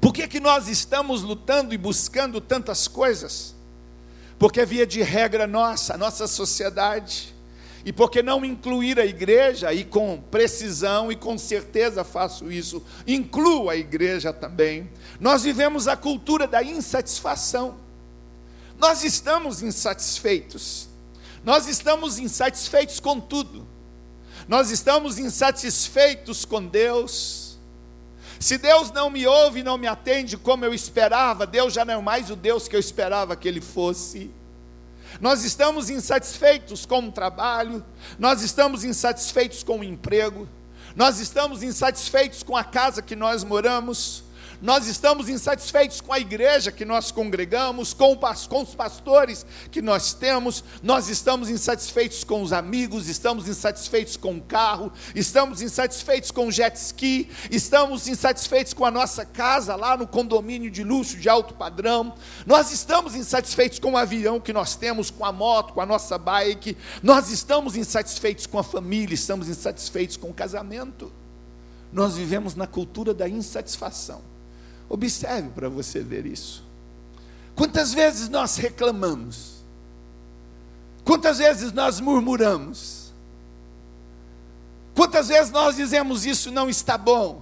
Por 0.00 0.12
que, 0.12 0.26
que 0.26 0.40
nós 0.40 0.68
estamos 0.68 1.22
lutando 1.22 1.74
e 1.74 1.78
buscando 1.78 2.40
tantas 2.40 2.88
coisas? 2.88 3.54
Porque 4.38 4.64
via 4.64 4.86
de 4.86 5.02
regra 5.02 5.46
nossa, 5.46 5.94
a 5.94 5.98
nossa 5.98 6.26
sociedade, 6.26 7.34
e 7.84 7.92
porque 7.92 8.22
não 8.22 8.44
incluir 8.44 8.98
a 8.98 9.06
igreja, 9.06 9.72
e 9.72 9.84
com 9.84 10.20
precisão 10.30 11.10
e 11.10 11.16
com 11.16 11.36
certeza 11.36 12.04
faço 12.04 12.50
isso, 12.50 12.82
incluo 13.06 13.68
a 13.68 13.76
igreja 13.76 14.32
também. 14.32 14.90
Nós 15.18 15.42
vivemos 15.42 15.88
a 15.88 15.96
cultura 15.96 16.46
da 16.46 16.62
insatisfação. 16.62 17.76
Nós 18.78 19.04
estamos 19.04 19.62
insatisfeitos. 19.62 20.89
Nós 21.44 21.66
estamos 21.66 22.18
insatisfeitos 22.18 23.00
com 23.00 23.20
tudo. 23.20 23.66
Nós 24.48 24.70
estamos 24.70 25.18
insatisfeitos 25.18 26.44
com 26.44 26.66
Deus 26.66 27.50
se 28.40 28.56
Deus 28.56 28.90
não 28.90 29.10
me 29.10 29.26
ouve 29.26 29.62
não 29.62 29.76
me 29.76 29.86
atende 29.86 30.38
como 30.38 30.64
eu 30.64 30.72
esperava, 30.72 31.46
Deus 31.46 31.74
já 31.74 31.84
não 31.84 32.00
é 32.00 32.02
mais 32.02 32.30
o 32.30 32.36
Deus 32.36 32.66
que 32.66 32.74
eu 32.74 32.80
esperava 32.80 33.36
que 33.36 33.46
Ele 33.46 33.60
fosse. 33.60 34.30
nós 35.20 35.44
estamos 35.44 35.90
insatisfeitos 35.90 36.86
com 36.86 37.06
o 37.06 37.12
trabalho, 37.12 37.84
nós 38.18 38.40
estamos 38.40 38.82
insatisfeitos 38.82 39.62
com 39.62 39.80
o 39.80 39.84
emprego, 39.84 40.48
nós 40.96 41.20
estamos 41.20 41.62
insatisfeitos 41.62 42.42
com 42.42 42.56
a 42.56 42.64
casa 42.64 43.02
que 43.02 43.14
nós 43.14 43.44
moramos, 43.44 44.24
nós 44.60 44.86
estamos 44.86 45.28
insatisfeitos 45.28 46.00
com 46.00 46.12
a 46.12 46.18
igreja 46.18 46.70
que 46.70 46.84
nós 46.84 47.10
congregamos, 47.10 47.94
com, 47.94 48.16
com, 48.16 48.62
os 48.62 48.74
pastores 48.74 49.46
que 49.70 49.80
nós 49.80 50.12
temos, 50.12 50.62
nós 50.82 51.08
estamos 51.08 51.48
insatisfeitos 51.48 52.24
com 52.24 52.42
os 52.42 52.52
amigos, 52.52 53.08
estamos 53.08 53.48
insatisfeitos 53.48 54.16
com 54.16 54.34
o 54.34 54.40
carro, 54.40 54.92
estamos 55.14 55.62
insatisfeitos 55.62 56.30
com 56.30 56.48
o 56.48 56.52
jet 56.52 56.76
ski, 56.76 57.28
estamos 57.50 58.06
insatisfeitos 58.06 58.74
com 58.74 58.84
a 58.84 58.90
nossa 58.90 59.24
casa 59.24 59.74
lá 59.76 59.96
no 59.96 60.06
condomínio 60.06 60.70
de 60.70 60.84
luxo 60.84 61.16
de 61.16 61.28
alto 61.28 61.54
padrão, 61.54 62.14
nós 62.46 62.70
estamos 62.70 63.14
insatisfeitos 63.14 63.78
com 63.78 63.92
o 63.92 63.96
avião 63.96 64.40
que 64.40 64.52
nós 64.52 64.76
temos, 64.76 65.10
com 65.10 65.24
a 65.24 65.32
moto, 65.32 65.72
com 65.72 65.80
a 65.80 65.86
nossa 65.86 66.18
bike, 66.18 66.76
nós 67.02 67.30
estamos 67.30 67.76
insatisfeitos 67.76 68.46
com 68.46 68.58
a 68.58 68.62
família, 68.62 69.14
estamos 69.14 69.48
insatisfeitos 69.48 70.16
com 70.16 70.28
o 70.28 70.34
casamento. 70.34 71.12
Nós 71.92 72.14
vivemos 72.14 72.54
na 72.54 72.66
cultura 72.66 73.12
da 73.12 73.28
insatisfação. 73.28 74.29
Observe 74.90 75.50
para 75.50 75.68
você 75.68 76.00
ver 76.00 76.26
isso. 76.26 76.64
Quantas 77.54 77.94
vezes 77.94 78.28
nós 78.28 78.56
reclamamos? 78.56 79.62
Quantas 81.04 81.38
vezes 81.38 81.72
nós 81.72 82.00
murmuramos? 82.00 83.12
Quantas 84.92 85.28
vezes 85.28 85.52
nós 85.52 85.76
dizemos 85.76 86.26
isso 86.26 86.50
não 86.50 86.68
está 86.68 86.98
bom? 86.98 87.40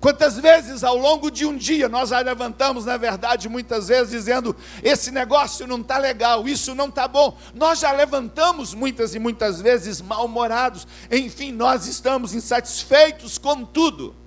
Quantas 0.00 0.36
vezes 0.36 0.84
ao 0.84 0.96
longo 0.96 1.30
de 1.30 1.44
um 1.44 1.56
dia 1.56 1.88
nós 1.88 2.10
levantamos, 2.10 2.84
na 2.84 2.96
verdade, 2.96 3.48
muitas 3.48 3.88
vezes 3.88 4.10
dizendo: 4.10 4.54
esse 4.84 5.10
negócio 5.10 5.66
não 5.66 5.80
está 5.80 5.98
legal, 5.98 6.46
isso 6.46 6.76
não 6.76 6.88
está 6.88 7.08
bom. 7.08 7.36
Nós 7.54 7.80
já 7.80 7.90
levantamos 7.90 8.72
muitas 8.72 9.16
e 9.16 9.18
muitas 9.18 9.60
vezes 9.60 10.00
mal-humorados, 10.00 10.86
enfim, 11.10 11.50
nós 11.50 11.86
estamos 11.86 12.34
insatisfeitos 12.34 13.36
com 13.36 13.64
tudo. 13.64 14.21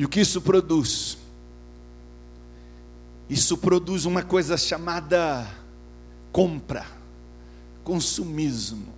E 0.00 0.04
o 0.06 0.08
que 0.08 0.20
isso 0.20 0.40
produz? 0.40 1.18
Isso 3.28 3.58
produz 3.58 4.06
uma 4.06 4.22
coisa 4.22 4.56
chamada 4.56 5.46
compra, 6.32 6.86
consumismo. 7.84 8.94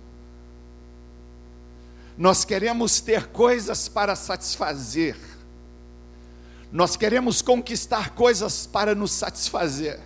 Nós 2.17 2.45
queremos 2.45 3.01
ter 3.01 3.27
coisas 3.27 3.89
para 3.89 4.15
satisfazer, 4.15 5.17
nós 6.71 6.95
queremos 6.95 7.41
conquistar 7.41 8.11
coisas 8.11 8.65
para 8.65 8.95
nos 8.95 9.11
satisfazer, 9.11 9.99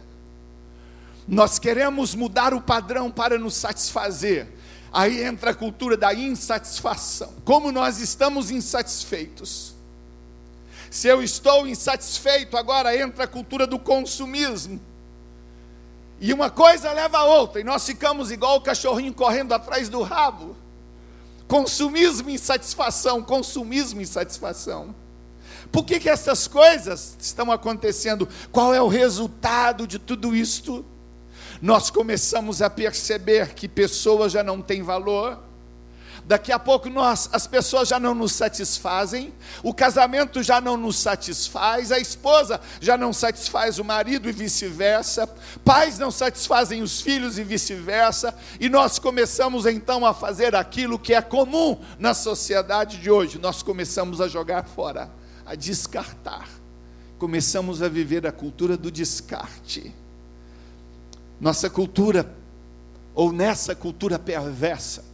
nós 1.28 1.60
queremos 1.60 2.16
mudar 2.16 2.56
o 2.56 2.62
padrão 2.62 3.12
para 3.12 3.38
nos 3.38 3.54
satisfazer. 3.54 4.48
Aí 4.92 5.24
entra 5.24 5.52
a 5.52 5.54
cultura 5.54 5.96
da 5.96 6.12
insatisfação. 6.12 7.36
Como 7.46 7.72
nós 7.72 8.00
estamos 8.00 8.50
insatisfeitos, 8.50 9.77
se 10.90 11.08
eu 11.08 11.22
estou 11.22 11.68
insatisfeito, 11.68 12.58
agora 12.58 12.96
entra 12.96 13.26
a 13.26 13.28
cultura 13.28 13.68
do 13.68 13.78
consumismo. 13.78 14.80
E 16.20 16.34
uma 16.34 16.50
coisa 16.50 16.92
leva 16.92 17.20
a 17.20 17.26
outra, 17.26 17.62
e 17.62 17.64
nós 17.64 17.86
ficamos 17.86 18.32
igual 18.32 18.58
o 18.58 18.62
cachorrinho 18.62 19.14
correndo 19.14 19.54
atrás 19.54 19.88
do 19.90 20.02
rabo. 20.02 20.56
Consumismo 21.48 22.30
e 22.30 22.34
insatisfação, 22.34 23.22
consumismo 23.22 24.00
e 24.02 24.04
insatisfação. 24.04 24.96
Por 25.72 25.86
que, 25.86 26.00
que 26.00 26.10
essas 26.10 26.48
coisas 26.48 27.16
estão 27.20 27.52
acontecendo? 27.52 28.28
Qual 28.52 28.74
é 28.74 28.82
o 28.82 28.88
resultado 28.88 29.86
de 29.86 30.00
tudo 30.00 30.36
isto? 30.36 30.86
Nós 31.62 31.90
começamos 31.90 32.62
a 32.62 32.70
perceber 32.70 33.54
que 33.54 33.68
pessoas 33.68 34.32
já 34.32 34.44
não 34.44 34.62
têm 34.62 34.82
valor, 34.82 35.40
Daqui 36.28 36.52
a 36.52 36.60
pouco 36.60 36.90
nós, 36.90 37.30
as 37.32 37.48
pessoas 37.48 37.88
já 37.88 37.98
não 38.02 38.14
nos 38.14 38.34
satisfazem, 38.34 39.34
o 39.64 39.74
casamento 39.74 40.44
já 40.44 40.60
não 40.60 40.76
nos 40.76 40.98
satisfaz, 40.98 41.90
a 41.90 42.00
esposa 42.00 42.60
já 42.82 42.98
não 42.98 43.14
satisfaz 43.14 43.80
o 43.80 43.86
marido 43.86 44.28
e 44.28 44.34
vice-versa, 44.34 45.26
pais 45.64 45.98
não 45.98 46.12
satisfazem 46.12 46.82
os 46.82 47.00
filhos 47.00 47.38
e 47.38 47.46
vice-versa, 47.46 48.38
e 48.60 48.68
nós 48.68 49.00
começamos 49.00 49.66
então 49.66 50.06
a 50.06 50.14
fazer 50.14 50.54
aquilo 50.54 51.00
que 51.00 51.14
é 51.14 51.22
comum 51.22 51.80
na 51.98 52.14
sociedade 52.14 52.98
de 52.98 53.10
hoje, 53.10 53.40
nós 53.40 53.64
começamos 53.64 54.20
a 54.20 54.28
jogar 54.28 54.66
fora, 54.66 55.10
a 55.46 55.56
descartar. 55.56 56.50
Começamos 57.18 57.82
a 57.82 57.88
viver 57.88 58.28
a 58.28 58.34
cultura 58.34 58.76
do 58.76 58.92
descarte. 58.92 59.96
Nossa 61.40 61.70
cultura, 61.70 62.30
ou 63.16 63.32
nessa 63.32 63.74
cultura 63.74 64.20
perversa, 64.20 65.06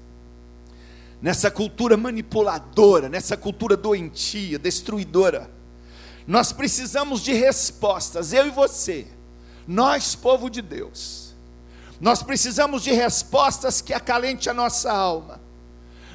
nessa 1.23 1.49
cultura 1.49 1.95
manipuladora, 1.95 3.07
nessa 3.07 3.37
cultura 3.37 3.77
doentia, 3.77 4.59
destruidora. 4.59 5.49
Nós 6.27 6.51
precisamos 6.51 7.21
de 7.21 7.31
respostas, 7.31 8.33
eu 8.33 8.45
e 8.45 8.49
você, 8.49 9.07
nós, 9.65 10.15
povo 10.15 10.49
de 10.49 10.61
Deus. 10.61 11.33
Nós 12.01 12.21
precisamos 12.21 12.83
de 12.83 12.91
respostas 12.91 13.79
que 13.79 13.93
acalente 13.93 14.49
a 14.49 14.53
nossa 14.53 14.91
alma. 14.91 15.39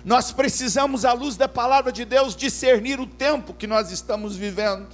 Nós 0.05 0.31
precisamos, 0.31 1.07
à 1.07 1.15
luz 1.15 1.39
da 1.39 1.49
palavra 1.49 1.91
de 1.91 2.05
Deus, 2.05 2.37
discernir 2.37 3.01
o 3.01 3.07
tempo 3.07 3.55
que 3.55 3.67
nós 3.67 3.91
estamos 3.91 4.37
vivendo. 4.37 4.89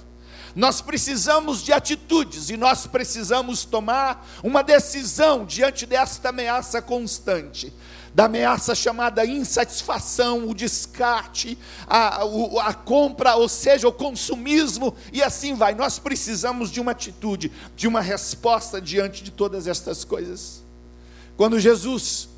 Nós 0.55 0.79
precisamos 0.79 1.61
de 1.61 1.73
atitudes 1.73 2.49
e 2.49 2.55
nós 2.55 2.87
precisamos 2.87 3.65
tomar 3.65 4.25
uma 4.41 4.63
decisão 4.63 5.45
diante 5.45 5.85
desta 5.85 6.29
ameaça 6.29 6.81
constante 6.81 7.73
da 8.15 8.25
ameaça 8.25 8.73
chamada 8.73 9.25
insatisfação, 9.25 10.47
o 10.47 10.55
descarte, 10.55 11.57
a, 11.85 12.23
a, 12.65 12.73
compra, 12.73 13.35
ou 13.35 13.49
seja, 13.49 13.89
o 13.89 13.91
consumismo, 13.91 14.95
e 15.11 15.21
assim 15.21 15.53
vai. 15.53 15.75
Nós 15.75 15.99
precisamos 15.99 16.71
de 16.71 16.79
uma 16.79 16.91
atitude, 16.93 17.51
de 17.75 17.89
uma 17.89 17.99
resposta 17.99 18.79
diante 18.79 19.21
de 19.21 19.31
todas 19.31 19.67
estas 19.67 20.05
coisas. 20.05 20.63
Quando 21.35 21.59
Jesus 21.59 22.29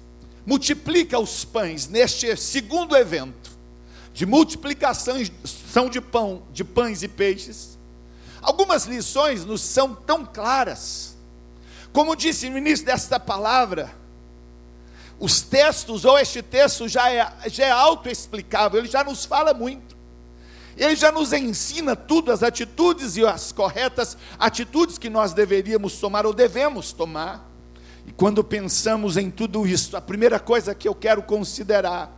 multiplica 0.47 1.19
os 1.19 1.45
pães 1.45 1.87
neste 1.87 2.35
segundo 2.35 2.95
evento 2.95 3.51
de 4.15 4.25
multiplicação 4.25 5.17
de 5.91 6.01
pão, 6.01 6.41
de 6.51 6.63
pães 6.63 7.03
e 7.03 7.07
peixes, 7.07 7.76
algumas 8.47 8.85
lições 8.85 9.43
nos 9.43 9.59
são 9.59 9.93
tão 9.93 10.25
claras. 10.25 11.17
Como 11.91 12.15
disse 12.15 12.49
no 12.49 12.57
início 12.57 12.85
desta 12.85 13.19
palavra, 13.19 13.93
os 15.19 15.41
textos, 15.41 16.05
ou 16.05 16.17
este 16.17 16.41
texto 16.41 16.87
já 16.87 17.11
é, 17.11 17.29
já 17.47 17.65
é 17.65 17.71
autoexplicável, 17.71 18.79
ele 18.79 18.87
já 18.87 19.03
nos 19.03 19.25
fala 19.25 19.53
muito. 19.53 19.97
Ele 20.77 20.95
já 20.95 21.11
nos 21.11 21.33
ensina 21.33 21.93
tudo, 21.93 22.31
as 22.31 22.41
atitudes 22.41 23.17
e 23.17 23.25
as 23.25 23.51
corretas 23.51 24.15
atitudes 24.39 24.97
que 24.97 25.09
nós 25.09 25.33
deveríamos 25.33 25.99
tomar 25.99 26.25
ou 26.25 26.31
devemos 26.31 26.93
tomar. 26.93 27.45
E 28.05 28.13
quando 28.13 28.41
pensamos 28.43 29.17
em 29.17 29.29
tudo 29.29 29.67
isso, 29.67 29.97
a 29.97 30.01
primeira 30.01 30.39
coisa 30.39 30.73
que 30.73 30.87
eu 30.87 30.95
quero 30.95 31.21
considerar 31.21 32.15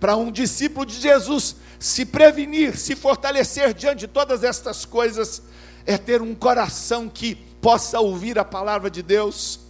para 0.00 0.16
um 0.16 0.32
discípulo 0.32 0.86
de 0.86 0.98
Jesus 0.98 1.54
se 1.78 2.04
prevenir, 2.04 2.76
se 2.76 2.96
fortalecer 2.96 3.72
diante 3.74 4.00
de 4.00 4.08
todas 4.08 4.42
estas 4.42 4.84
coisas, 4.84 5.42
é 5.88 5.96
ter 5.96 6.20
um 6.20 6.34
coração 6.34 7.08
que 7.08 7.34
possa 7.60 7.98
ouvir 7.98 8.38
a 8.38 8.44
palavra 8.44 8.88
de 8.88 9.02
Deus 9.02 9.60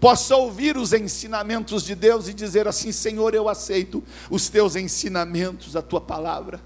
possa 0.00 0.36
ouvir 0.36 0.76
os 0.76 0.92
ensinamentos 0.92 1.82
de 1.82 1.94
Deus 1.94 2.28
e 2.28 2.34
dizer 2.34 2.68
assim: 2.68 2.92
Senhor, 2.92 3.34
eu 3.34 3.48
aceito 3.48 4.02
os 4.30 4.48
teus 4.48 4.76
ensinamentos, 4.76 5.76
a 5.76 5.82
tua 5.82 6.00
palavra. 6.00 6.60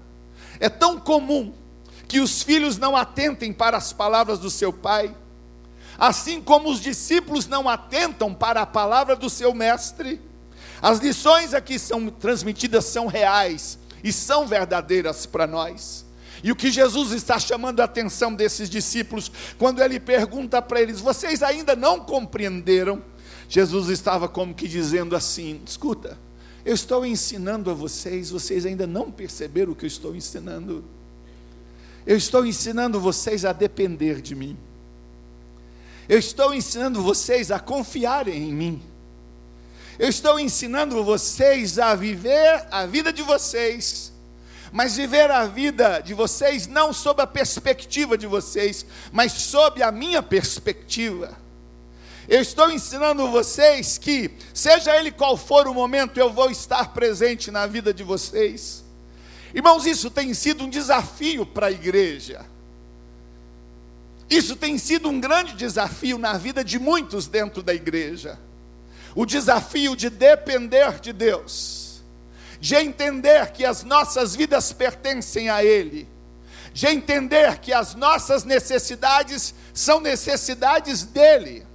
É 0.59 0.69
tão 0.69 0.99
comum 0.99 1.53
que 2.07 2.19
os 2.19 2.43
filhos 2.43 2.77
não 2.77 2.95
atentem 2.95 3.51
para 3.51 3.77
as 3.77 3.91
palavras 3.91 4.37
do 4.37 4.49
seu 4.49 4.71
pai, 4.71 5.15
assim 5.97 6.41
como 6.41 6.69
os 6.69 6.79
discípulos 6.79 7.47
não 7.47 7.67
atentam 7.67 8.33
para 8.33 8.61
a 8.61 8.65
palavra 8.65 9.15
do 9.15 9.29
seu 9.29 9.53
mestre. 9.53 10.21
As 10.81 10.99
lições 10.99 11.53
aqui 11.53 11.79
são 11.79 12.09
transmitidas 12.09 12.85
são 12.85 13.07
reais 13.07 13.79
e 14.03 14.11
são 14.11 14.45
verdadeiras 14.45 15.25
para 15.25 15.47
nós. 15.47 16.05
E 16.43 16.51
o 16.51 16.55
que 16.55 16.69
Jesus 16.69 17.11
está 17.11 17.39
chamando 17.39 17.79
a 17.79 17.85
atenção 17.85 18.35
desses 18.35 18.69
discípulos, 18.69 19.31
quando 19.57 19.81
ele 19.81 19.99
pergunta 19.99 20.61
para 20.61 20.81
eles: 20.81 20.99
vocês 20.99 21.41
ainda 21.41 21.75
não 21.75 22.01
compreenderam? 22.01 23.01
Jesus 23.47 23.89
estava 23.89 24.27
como 24.27 24.53
que 24.53 24.67
dizendo 24.67 25.15
assim: 25.15 25.61
escuta, 25.65 26.19
eu 26.65 26.73
estou 26.73 27.05
ensinando 27.05 27.71
a 27.71 27.73
vocês, 27.73 28.29
vocês 28.29 28.65
ainda 28.65 28.87
não 28.87 29.11
perceberam 29.11 29.71
o 29.71 29.75
que 29.75 29.85
eu 29.85 29.87
estou 29.87 30.15
ensinando. 30.15 30.83
Eu 32.05 32.17
estou 32.17 32.45
ensinando 32.45 32.99
vocês 32.99 33.45
a 33.45 33.53
depender 33.53 34.21
de 34.21 34.35
mim. 34.35 34.57
Eu 36.07 36.19
estou 36.19 36.53
ensinando 36.53 37.01
vocês 37.01 37.49
a 37.49 37.59
confiarem 37.59 38.49
em 38.49 38.53
mim. 38.53 38.81
Eu 39.99 40.09
estou 40.09 40.39
ensinando 40.39 41.03
vocês 41.03 41.77
a 41.77 41.95
viver 41.95 42.65
a 42.71 42.85
vida 42.85 43.13
de 43.13 43.21
vocês, 43.21 44.12
mas 44.73 44.95
viver 44.95 45.29
a 45.29 45.45
vida 45.45 45.99
de 45.99 46.15
vocês 46.15 46.65
não 46.65 46.91
sob 46.91 47.21
a 47.21 47.27
perspectiva 47.27 48.17
de 48.17 48.25
vocês, 48.25 48.83
mas 49.11 49.31
sob 49.31 49.83
a 49.83 49.91
minha 49.91 50.23
perspectiva. 50.23 51.37
Eu 52.27 52.41
estou 52.41 52.71
ensinando 52.71 53.29
vocês 53.29 53.99
que, 53.99 54.31
seja 54.51 54.97
ele 54.97 55.11
qual 55.11 55.37
for 55.37 55.67
o 55.67 55.75
momento, 55.75 56.19
eu 56.19 56.33
vou 56.33 56.49
estar 56.49 56.91
presente 56.91 57.51
na 57.51 57.67
vida 57.67 57.93
de 57.93 58.01
vocês. 58.03 58.83
Irmãos, 59.53 59.85
isso 59.85 60.09
tem 60.09 60.33
sido 60.33 60.63
um 60.63 60.69
desafio 60.69 61.45
para 61.45 61.67
a 61.67 61.71
igreja. 61.71 62.43
Isso 64.27 64.55
tem 64.55 64.79
sido 64.79 65.07
um 65.07 65.19
grande 65.19 65.53
desafio 65.53 66.17
na 66.17 66.33
vida 66.33 66.63
de 66.63 66.79
muitos 66.79 67.27
dentro 67.27 67.61
da 67.61 67.75
igreja. 67.75 68.39
O 69.13 69.23
desafio 69.23 69.95
de 69.95 70.09
depender 70.09 70.99
de 70.99 71.13
Deus, 71.13 71.82
de 72.63 72.75
entender 72.75 73.51
que 73.51 73.65
as 73.65 73.83
nossas 73.83 74.33
vidas 74.33 74.71
pertencem 74.71 75.49
a 75.49 75.61
Ele, 75.61 76.07
de 76.73 76.87
entender 76.87 77.59
que 77.59 77.73
as 77.73 77.93
nossas 77.93 78.45
necessidades 78.45 79.53
são 79.73 79.99
necessidades 79.99 81.03
dEle, 81.03 81.67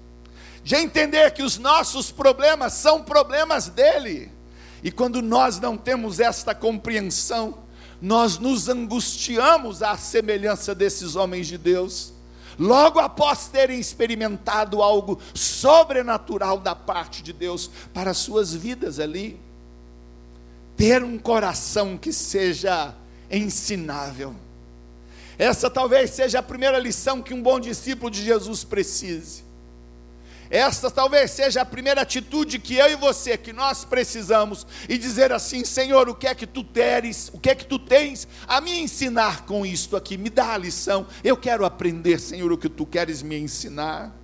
de 0.64 0.76
entender 0.76 1.30
que 1.32 1.42
os 1.42 1.58
nossos 1.58 2.10
problemas 2.10 2.72
são 2.72 3.02
problemas 3.02 3.68
dEle. 3.68 4.32
E 4.82 4.90
quando 4.90 5.20
nós 5.20 5.60
não 5.60 5.76
temos 5.76 6.20
esta 6.20 6.54
compreensão, 6.54 7.58
nós 8.00 8.38
nos 8.38 8.70
angustiamos 8.70 9.82
à 9.82 9.94
semelhança 9.94 10.74
desses 10.74 11.16
homens 11.16 11.48
de 11.48 11.58
Deus. 11.58 12.14
Logo 12.58 12.98
após 12.98 13.48
terem 13.48 13.78
experimentado 13.78 14.82
algo 14.82 15.20
sobrenatural 15.34 16.56
da 16.56 16.74
parte 16.74 17.22
de 17.22 17.34
Deus 17.34 17.70
para 17.92 18.12
as 18.12 18.16
suas 18.16 18.54
vidas 18.54 18.98
ali, 18.98 19.38
ter 20.78 21.02
um 21.02 21.18
coração 21.18 21.98
que 21.98 22.12
seja 22.12 22.94
ensinável. 23.28 24.32
Essa 25.36 25.68
talvez 25.68 26.10
seja 26.10 26.38
a 26.38 26.42
primeira 26.42 26.78
lição 26.78 27.20
que 27.20 27.34
um 27.34 27.42
bom 27.42 27.58
discípulo 27.58 28.08
de 28.08 28.24
Jesus 28.24 28.62
precise. 28.62 29.42
Esta 30.48 30.88
talvez 30.88 31.32
seja 31.32 31.62
a 31.62 31.66
primeira 31.66 32.02
atitude 32.02 32.60
que 32.60 32.76
eu 32.76 32.90
e 32.90 32.94
você, 32.94 33.36
que 33.36 33.52
nós 33.52 33.84
precisamos, 33.84 34.66
e 34.88 34.96
dizer 34.96 35.32
assim: 35.32 35.64
Senhor, 35.64 36.08
o 36.08 36.14
que 36.14 36.28
é 36.28 36.34
que 36.34 36.46
tu 36.46 36.62
teres, 36.62 37.28
o 37.34 37.40
que 37.40 37.50
é 37.50 37.54
que 37.56 37.66
tu 37.66 37.78
tens 37.78 38.26
a 38.46 38.60
me 38.60 38.78
ensinar 38.80 39.44
com 39.46 39.66
isto 39.66 39.96
aqui? 39.96 40.16
Me 40.16 40.30
dá 40.30 40.54
a 40.54 40.58
lição, 40.58 41.06
eu 41.24 41.36
quero 41.36 41.64
aprender, 41.64 42.20
Senhor, 42.20 42.50
o 42.50 42.56
que 42.56 42.68
tu 42.68 42.86
queres 42.86 43.20
me 43.20 43.36
ensinar. 43.36 44.14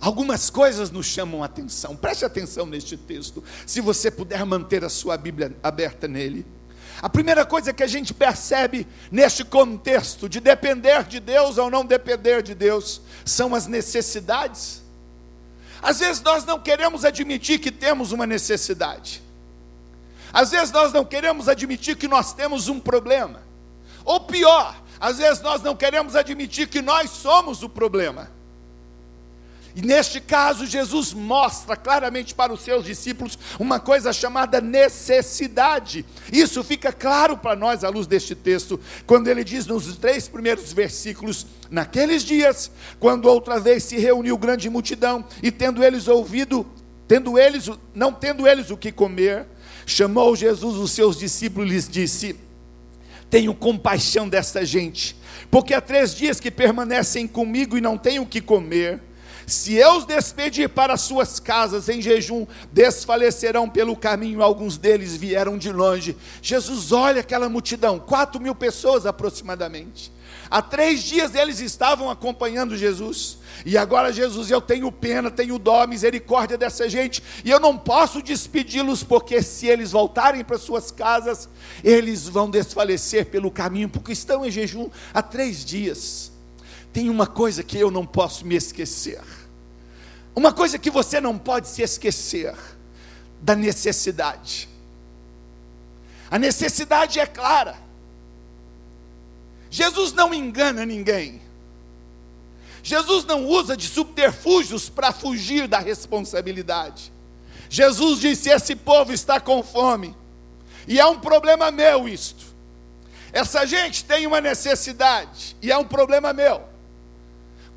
Algumas 0.00 0.48
coisas 0.48 0.90
nos 0.90 1.06
chamam 1.06 1.42
a 1.42 1.46
atenção, 1.46 1.94
preste 1.94 2.24
atenção 2.24 2.64
neste 2.64 2.96
texto, 2.96 3.44
se 3.66 3.80
você 3.80 4.10
puder 4.10 4.44
manter 4.46 4.84
a 4.84 4.88
sua 4.88 5.16
Bíblia 5.16 5.54
aberta 5.62 6.08
nele. 6.08 6.46
A 7.02 7.08
primeira 7.08 7.44
coisa 7.44 7.72
que 7.72 7.82
a 7.82 7.86
gente 7.86 8.14
percebe 8.14 8.86
neste 9.10 9.44
contexto 9.44 10.28
de 10.28 10.40
depender 10.40 11.04
de 11.04 11.20
Deus 11.20 11.58
ou 11.58 11.70
não 11.70 11.84
depender 11.84 12.42
de 12.42 12.54
Deus 12.54 13.00
são 13.24 13.54
as 13.54 13.66
necessidades 13.66 14.82
às 15.82 16.00
vezes 16.00 16.22
nós 16.22 16.44
não 16.44 16.58
queremos 16.58 17.04
admitir 17.04 17.58
que 17.58 17.70
temos 17.70 18.12
uma 18.12 18.26
necessidade. 18.26 19.22
Às 20.32 20.50
vezes 20.50 20.70
nós 20.70 20.92
não 20.92 21.04
queremos 21.04 21.48
admitir 21.48 21.96
que 21.96 22.06
nós 22.06 22.32
temos 22.32 22.68
um 22.68 22.78
problema. 22.78 23.42
Ou 24.04 24.20
pior, 24.20 24.76
às 25.00 25.18
vezes 25.18 25.42
nós 25.42 25.62
não 25.62 25.74
queremos 25.74 26.14
admitir 26.14 26.68
que 26.68 26.82
nós 26.82 27.10
somos 27.10 27.62
o 27.62 27.68
problema. 27.68 28.30
E 29.74 29.82
neste 29.82 30.20
caso, 30.20 30.66
Jesus 30.66 31.12
mostra 31.12 31.76
claramente 31.76 32.34
para 32.34 32.52
os 32.52 32.60
seus 32.60 32.84
discípulos 32.84 33.38
uma 33.58 33.78
coisa 33.78 34.12
chamada 34.12 34.60
necessidade. 34.60 36.04
Isso 36.32 36.64
fica 36.64 36.92
claro 36.92 37.36
para 37.36 37.54
nós 37.54 37.84
à 37.84 37.88
luz 37.88 38.06
deste 38.06 38.34
texto, 38.34 38.80
quando 39.06 39.28
ele 39.28 39.44
diz 39.44 39.66
nos 39.66 39.96
três 39.96 40.26
primeiros 40.26 40.72
versículos: 40.72 41.46
Naqueles 41.70 42.24
dias, 42.24 42.70
quando 42.98 43.26
outra 43.26 43.60
vez 43.60 43.84
se 43.84 43.96
reuniu 43.96 44.36
grande 44.36 44.68
multidão, 44.68 45.24
e 45.40 45.52
tendo 45.52 45.84
eles 45.84 46.08
ouvido, 46.08 46.66
tendo 47.06 47.38
eles, 47.38 47.70
não 47.94 48.12
tendo 48.12 48.48
eles 48.48 48.70
o 48.70 48.76
que 48.76 48.90
comer, 48.90 49.46
chamou 49.86 50.34
Jesus 50.34 50.76
os 50.76 50.90
seus 50.90 51.16
discípulos 51.16 51.70
e 51.70 51.74
lhes 51.74 51.88
disse: 51.88 52.34
Tenho 53.30 53.54
compaixão 53.54 54.28
desta 54.28 54.64
gente, 54.64 55.14
porque 55.48 55.74
há 55.74 55.80
três 55.80 56.12
dias 56.12 56.40
que 56.40 56.50
permanecem 56.50 57.28
comigo 57.28 57.78
e 57.78 57.80
não 57.80 57.96
têm 57.96 58.18
o 58.18 58.26
que 58.26 58.40
comer. 58.40 59.00
Se 59.50 59.74
eu 59.74 59.96
os 59.96 60.04
despedir 60.04 60.68
para 60.68 60.96
suas 60.96 61.40
casas 61.40 61.88
em 61.88 62.00
jejum, 62.00 62.46
desfalecerão 62.72 63.68
pelo 63.68 63.96
caminho, 63.96 64.42
alguns 64.42 64.78
deles 64.78 65.16
vieram 65.16 65.58
de 65.58 65.72
longe. 65.72 66.16
Jesus 66.40 66.92
olha 66.92 67.20
aquela 67.20 67.48
multidão, 67.48 67.98
quatro 67.98 68.40
mil 68.40 68.54
pessoas 68.54 69.06
aproximadamente. 69.06 70.12
Há 70.48 70.62
três 70.62 71.02
dias 71.02 71.34
eles 71.34 71.58
estavam 71.58 72.08
acompanhando 72.08 72.76
Jesus. 72.76 73.38
E 73.66 73.76
agora, 73.76 74.12
Jesus, 74.12 74.52
eu 74.52 74.60
tenho 74.60 74.90
pena, 74.92 75.32
tenho 75.32 75.58
dó, 75.58 75.84
misericórdia 75.84 76.56
dessa 76.56 76.88
gente. 76.88 77.20
E 77.44 77.50
eu 77.50 77.58
não 77.58 77.76
posso 77.76 78.22
despedi-los, 78.22 79.02
porque 79.02 79.42
se 79.42 79.66
eles 79.66 79.90
voltarem 79.90 80.44
para 80.44 80.58
suas 80.58 80.92
casas, 80.92 81.48
eles 81.82 82.28
vão 82.28 82.48
desfalecer 82.48 83.26
pelo 83.26 83.50
caminho, 83.50 83.88
porque 83.88 84.12
estão 84.12 84.46
em 84.46 84.50
jejum 84.50 84.88
há 85.12 85.20
três 85.22 85.64
dias. 85.64 86.30
Tem 86.92 87.10
uma 87.10 87.26
coisa 87.26 87.64
que 87.64 87.78
eu 87.78 87.90
não 87.90 88.06
posso 88.06 88.46
me 88.46 88.54
esquecer. 88.54 89.39
Uma 90.34 90.52
coisa 90.52 90.78
que 90.78 90.90
você 90.90 91.20
não 91.20 91.36
pode 91.38 91.68
se 91.68 91.82
esquecer 91.82 92.54
da 93.40 93.56
necessidade. 93.56 94.68
A 96.30 96.38
necessidade 96.38 97.18
é 97.18 97.26
clara. 97.26 97.76
Jesus 99.70 100.12
não 100.12 100.32
engana 100.32 100.86
ninguém. 100.86 101.40
Jesus 102.82 103.24
não 103.24 103.46
usa 103.46 103.76
de 103.76 103.86
subterfúgios 103.86 104.88
para 104.88 105.12
fugir 105.12 105.68
da 105.68 105.78
responsabilidade. 105.78 107.12
Jesus 107.68 108.20
disse: 108.20 108.48
Esse 108.48 108.74
povo 108.74 109.12
está 109.12 109.38
com 109.38 109.62
fome, 109.62 110.16
e 110.88 110.98
é 110.98 111.06
um 111.06 111.20
problema 111.20 111.70
meu 111.70 112.08
isto. 112.08 112.46
Essa 113.32 113.64
gente 113.66 114.04
tem 114.04 114.26
uma 114.26 114.40
necessidade, 114.40 115.56
e 115.62 115.70
é 115.70 115.76
um 115.76 115.84
problema 115.84 116.32
meu. 116.32 116.69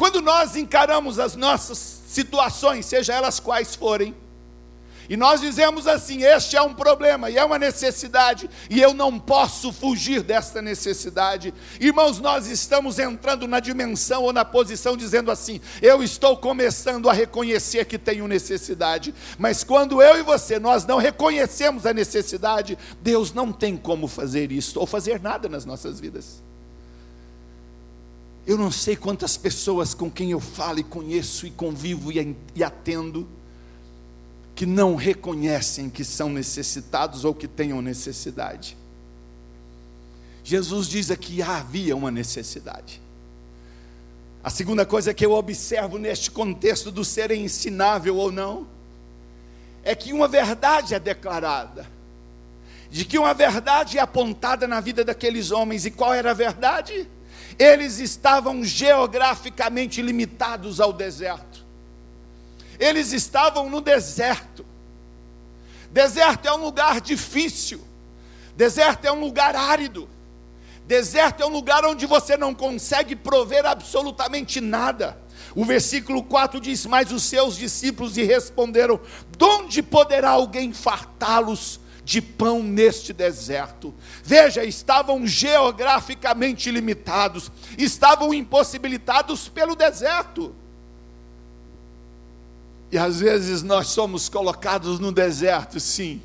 Quando 0.03 0.21
nós 0.21 0.57
encaramos 0.57 1.17
as 1.17 1.33
nossas 1.33 1.77
situações, 1.77 2.85
seja 2.85 3.13
elas 3.13 3.39
quais 3.39 3.73
forem, 3.73 4.13
e 5.07 5.15
nós 5.15 5.39
dizemos 5.39 5.87
assim: 5.87 6.23
este 6.23 6.57
é 6.57 6.61
um 6.61 6.73
problema 6.73 7.29
e 7.29 7.37
é 7.37 7.45
uma 7.45 7.57
necessidade, 7.57 8.49
e 8.69 8.81
eu 8.81 8.93
não 8.93 9.17
posso 9.17 9.71
fugir 9.71 10.21
desta 10.21 10.61
necessidade. 10.61 11.53
Irmãos, 11.79 12.19
nós 12.19 12.47
estamos 12.47 12.99
entrando 12.99 13.47
na 13.47 13.61
dimensão 13.61 14.23
ou 14.23 14.33
na 14.33 14.43
posição 14.43 14.97
dizendo 14.97 15.31
assim: 15.31 15.61
eu 15.81 16.03
estou 16.03 16.35
começando 16.35 17.09
a 17.09 17.13
reconhecer 17.13 17.85
que 17.85 17.97
tenho 17.97 18.27
necessidade, 18.27 19.15
mas 19.37 19.63
quando 19.63 20.01
eu 20.01 20.19
e 20.19 20.21
você 20.21 20.59
nós 20.59 20.85
não 20.85 20.97
reconhecemos 20.97 21.85
a 21.85 21.93
necessidade, 21.93 22.77
Deus 23.01 23.31
não 23.31 23.53
tem 23.53 23.77
como 23.77 24.09
fazer 24.09 24.51
isso 24.51 24.81
ou 24.81 24.85
fazer 24.85 25.21
nada 25.21 25.47
nas 25.47 25.63
nossas 25.63 25.97
vidas. 25.97 26.43
Eu 28.45 28.57
não 28.57 28.71
sei 28.71 28.95
quantas 28.95 29.37
pessoas 29.37 29.93
com 29.93 30.11
quem 30.11 30.31
eu 30.31 30.39
falo 30.39 30.79
e 30.79 30.83
conheço 30.83 31.47
e 31.47 31.51
convivo 31.51 32.11
e, 32.11 32.63
atendo, 32.63 33.27
que 34.53 34.65
não 34.65 34.95
reconhecem 34.95 35.89
que 35.89 36.03
são 36.03 36.29
necessitados 36.29 37.23
ou 37.23 37.33
que 37.33 37.47
tenham 37.47 37.81
necessidade. 37.81 38.77
Jesus 40.43 40.87
diz 40.87 41.09
aqui 41.09 41.41
havia 41.41 41.95
uma 41.95 42.11
necessidade. 42.11 43.01
A 44.43 44.49
segunda 44.49 44.85
coisa 44.85 45.13
que 45.13 45.25
eu 45.25 45.31
observo 45.31 45.97
neste 45.97 46.29
contexto 46.29 46.91
do 46.91 47.05
ser 47.05 47.31
ensinável 47.31 48.17
ou 48.17 48.29
não, 48.29 48.67
é 49.85 49.95
que 49.95 50.11
uma 50.11 50.27
verdade 50.27 50.93
é 50.93 50.99
declarada, 50.99 51.87
de 52.91 53.05
que 53.05 53.17
uma 53.17 53.33
verdade 53.33 53.97
é 53.97 54.01
apontada 54.01 54.67
na 54.67 54.81
vida 54.81 55.03
daqueles 55.03 55.51
homens, 55.51 55.85
e 55.85 55.91
qual 55.91 56.13
era 56.13 56.31
a 56.31 56.33
verdade? 56.33 57.09
Eles 57.57 57.99
estavam 57.99 58.63
geograficamente 58.63 60.01
limitados 60.01 60.79
ao 60.79 60.93
deserto. 60.93 61.63
Eles 62.79 63.11
estavam 63.11 63.69
no 63.69 63.81
deserto. 63.81 64.65
Deserto 65.91 66.47
é 66.47 66.53
um 66.53 66.63
lugar 66.63 66.99
difícil. 66.99 67.81
Deserto 68.55 69.05
é 69.05 69.11
um 69.11 69.19
lugar 69.19 69.55
árido. 69.55 70.09
Deserto 70.85 71.41
é 71.41 71.45
um 71.45 71.49
lugar 71.49 71.85
onde 71.85 72.05
você 72.05 72.35
não 72.35 72.53
consegue 72.53 73.15
prover 73.15 73.65
absolutamente 73.65 74.59
nada. 74.59 75.17
O 75.55 75.63
versículo 75.63 76.23
4 76.23 76.59
diz: 76.59 76.85
Mas 76.85 77.11
os 77.11 77.23
seus 77.23 77.55
discípulos 77.55 78.17
lhe 78.17 78.23
responderam: 78.23 78.99
De 79.37 79.45
onde 79.45 79.81
poderá 79.81 80.31
alguém 80.31 80.73
fartá-los 80.73 81.79
de 82.03 82.21
pão 82.21 82.61
neste 82.61 83.13
deserto. 83.13 83.93
Veja, 84.23 84.63
estavam 84.63 85.25
geograficamente 85.25 86.69
limitados, 86.69 87.51
estavam 87.77 88.33
impossibilitados 88.33 89.47
pelo 89.47 89.75
deserto. 89.75 90.53
E 92.91 92.97
às 92.97 93.19
vezes 93.19 93.63
nós 93.63 93.87
somos 93.87 94.29
colocados 94.29 94.99
no 94.99 95.11
deserto, 95.11 95.79
sim. 95.79 96.21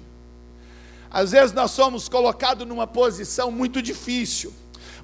Às 1.11 1.31
vezes 1.33 1.53
nós 1.53 1.71
somos 1.71 2.09
colocados 2.09 2.67
numa 2.67 2.87
posição 2.87 3.51
muito 3.51 3.81
difícil. 3.81 4.53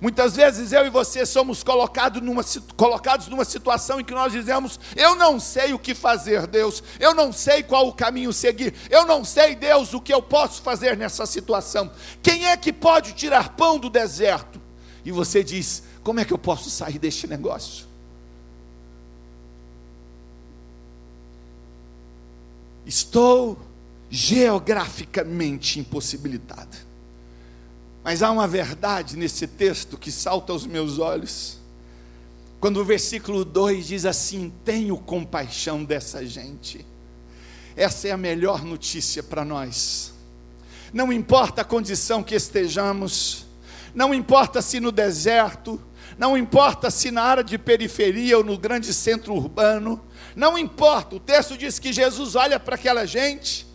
Muitas 0.01 0.37
vezes 0.37 0.73
eu 0.73 0.87
e 0.87 0.91
você 0.91 1.25
somos 1.25 1.63
colocados 1.63 2.23
numa, 2.23 2.43
colocados 2.77 3.29
numa 3.29 3.45
situação 3.45 4.01
em 4.01 4.05
que 4.05 4.15
nós 4.15 4.33
dizemos: 4.33 4.79
Eu 4.97 5.15
não 5.15 5.39
sei 5.41 5.73
o 5.73 5.79
que 5.79 5.95
fazer, 5.95 6.47
Deus, 6.47 6.83
eu 6.99 7.15
não 7.15 7.33
sei 7.33 7.63
qual 7.63 7.89
o 7.89 7.93
caminho 7.93 8.33
seguir, 8.33 8.75
eu 8.91 9.07
não 9.07 9.25
sei, 9.25 9.55
Deus, 9.55 9.95
o 9.95 10.01
que 10.01 10.13
eu 10.13 10.23
posso 10.23 10.63
fazer 10.63 10.97
nessa 10.97 11.27
situação. 11.27 11.91
Quem 12.23 12.47
é 12.47 12.57
que 12.57 12.73
pode 12.73 13.13
tirar 13.13 13.51
pão 13.51 13.79
do 13.79 13.89
deserto? 13.91 14.61
E 15.05 15.13
você 15.13 15.45
diz: 15.45 15.83
Como 16.03 16.21
é 16.21 16.25
que 16.25 16.33
eu 16.33 16.39
posso 16.39 16.71
sair 16.71 16.99
deste 16.99 17.27
negócio? 17.27 17.87
Estou 22.87 23.59
geograficamente 24.11 25.81
impossibilitado. 25.81 26.94
Mas 28.05 28.23
há 28.23 28.31
uma 28.31 28.47
verdade 28.47 29.17
nesse 29.17 29.47
texto 29.47 29.97
que 29.97 30.13
salta 30.13 30.53
aos 30.53 30.67
meus 30.67 30.99
olhos. 30.99 31.57
Quando 32.61 32.77
o 32.77 32.85
versículo 32.85 33.47
2 33.47 33.87
diz 33.87 34.05
assim: 34.05 34.53
Tenho 34.63 34.99
compaixão 34.99 35.83
dessa 35.83 36.25
gente. 36.27 36.85
Essa 37.75 38.09
é 38.09 38.11
a 38.11 38.17
melhor 38.19 38.63
notícia 38.63 39.23
para 39.23 39.43
nós. 39.43 40.13
Não 40.93 41.11
importa 41.11 41.63
a 41.63 41.65
condição 41.65 42.23
que 42.23 42.35
estejamos, 42.35 43.47
não 43.95 44.15
importa 44.15 44.61
se 44.61 44.79
no 44.79 44.93
deserto, 44.93 45.81
não 46.19 46.37
importa 46.37 46.91
se 46.91 47.11
na 47.11 47.23
área 47.23 47.43
de 47.43 47.57
periferia 47.57 48.37
ou 48.37 48.45
no 48.45 48.59
grande 48.59 48.93
centro 48.93 49.35
urbano, 49.35 50.01
não 50.37 50.57
importa, 50.59 51.17
o 51.17 51.21
texto 51.21 51.57
diz 51.57 51.79
que 51.79 51.93
Jesus 51.93 52.37
olha 52.37 52.61
para 52.61 52.77
aquela 52.77 53.07
gente 53.07 53.67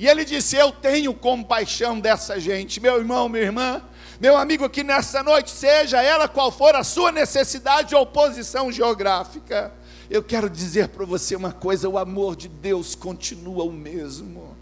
e 0.00 0.08
ele 0.08 0.24
disse: 0.24 0.56
Eu 0.56 0.72
tenho 0.72 1.12
compaixão 1.12 2.00
dessa 2.00 2.40
gente, 2.40 2.80
meu 2.80 2.96
irmão, 2.96 3.28
minha 3.28 3.44
irmã, 3.44 3.82
meu 4.18 4.34
amigo, 4.34 4.66
que 4.70 4.82
nessa 4.82 5.22
noite, 5.22 5.50
seja 5.50 6.02
ela 6.02 6.26
qual 6.26 6.50
for 6.50 6.74
a 6.74 6.82
sua 6.82 7.12
necessidade 7.12 7.94
ou 7.94 8.06
posição 8.06 8.72
geográfica, 8.72 9.70
eu 10.08 10.22
quero 10.22 10.48
dizer 10.48 10.88
para 10.88 11.04
você 11.04 11.36
uma 11.36 11.52
coisa: 11.52 11.86
o 11.86 11.98
amor 11.98 12.34
de 12.34 12.48
Deus 12.48 12.94
continua 12.94 13.62
o 13.62 13.70
mesmo. 13.70 14.56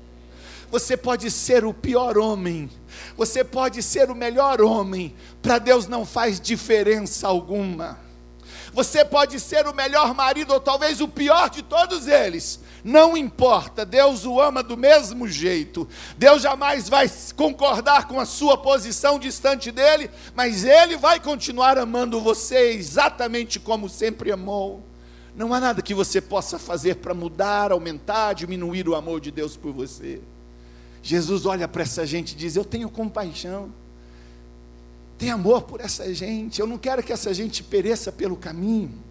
Você 0.72 0.96
pode 0.96 1.31
ser 1.31 1.64
o 1.64 1.72
pior 1.72 2.18
homem, 2.18 2.68
você 3.16 3.44
pode 3.44 3.81
ser 3.81 4.11
o 4.11 4.16
melhor 4.16 4.61
homem, 4.61 5.14
para 5.40 5.61
Deus 5.61 5.87
não 5.87 6.05
faz 6.05 6.40
diferença 6.40 7.29
alguma. 7.29 7.96
Você 8.72 9.05
pode 9.05 9.38
ser 9.38 9.68
o 9.68 9.74
melhor 9.74 10.12
marido 10.14 10.53
ou 10.53 10.61
talvez 10.61 11.01
o 11.01 11.07
pior 11.07 11.48
de 11.48 11.62
todos 11.62 12.09
eles, 12.09 12.61
não 12.84 13.16
importa, 13.16 13.84
Deus 13.84 14.24
o 14.24 14.40
ama 14.40 14.62
do 14.62 14.76
mesmo 14.76 15.26
jeito. 15.28 15.88
Deus 16.16 16.42
jamais 16.42 16.88
vai 16.88 17.10
concordar 17.34 18.06
com 18.06 18.20
a 18.20 18.24
sua 18.24 18.56
posição 18.56 19.18
distante 19.18 19.70
dele, 19.70 20.10
mas 20.34 20.64
ele 20.64 20.96
vai 20.96 21.20
continuar 21.20 21.78
amando 21.78 22.20
você 22.20 22.70
exatamente 22.72 23.58
como 23.58 23.88
sempre 23.88 24.30
amou. 24.30 24.82
Não 25.34 25.54
há 25.54 25.60
nada 25.60 25.82
que 25.82 25.94
você 25.94 26.20
possa 26.20 26.58
fazer 26.58 26.96
para 26.96 27.14
mudar, 27.14 27.72
aumentar, 27.72 28.32
diminuir 28.32 28.88
o 28.88 28.94
amor 28.94 29.20
de 29.20 29.30
Deus 29.30 29.56
por 29.56 29.72
você. 29.72 30.20
Jesus 31.02 31.46
olha 31.46 31.68
para 31.68 31.82
essa 31.82 32.04
gente 32.04 32.32
e 32.32 32.36
diz: 32.36 32.56
Eu 32.56 32.64
tenho 32.64 32.88
compaixão, 32.88 33.72
tenho 35.16 35.34
amor 35.34 35.62
por 35.62 35.80
essa 35.80 36.12
gente, 36.12 36.60
eu 36.60 36.66
não 36.66 36.76
quero 36.76 37.02
que 37.02 37.12
essa 37.12 37.32
gente 37.32 37.62
pereça 37.62 38.10
pelo 38.10 38.36
caminho. 38.36 39.08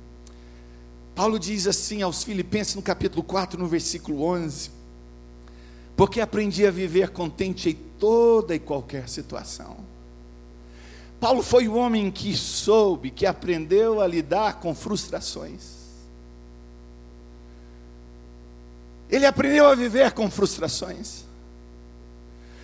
Paulo 1.18 1.40
diz 1.40 1.66
assim 1.66 2.04
aos 2.04 2.24
Filipenses 2.24 2.76
no 2.76 2.82
capítulo 2.84 3.24
4, 3.24 3.60
no 3.60 3.66
versículo 3.66 4.22
11: 4.22 4.70
Porque 5.96 6.22
aprendi 6.22 6.64
a 6.64 6.70
viver 6.70 7.10
contente 7.10 7.70
em 7.70 7.74
toda 7.74 8.54
e 8.54 8.60
qualquer 8.60 9.10
situação. 9.10 9.78
Paulo 11.20 11.42
foi 11.42 11.68
o 11.68 11.74
homem 11.74 12.12
que 12.12 12.38
soube, 12.38 13.10
que 13.10 13.26
aprendeu 13.26 14.00
a 14.00 14.06
lidar 14.06 14.60
com 14.60 14.76
frustrações. 14.76 15.78
Ele 19.10 19.26
aprendeu 19.26 19.66
a 19.66 19.74
viver 19.74 20.12
com 20.12 20.30
frustrações. 20.30 21.24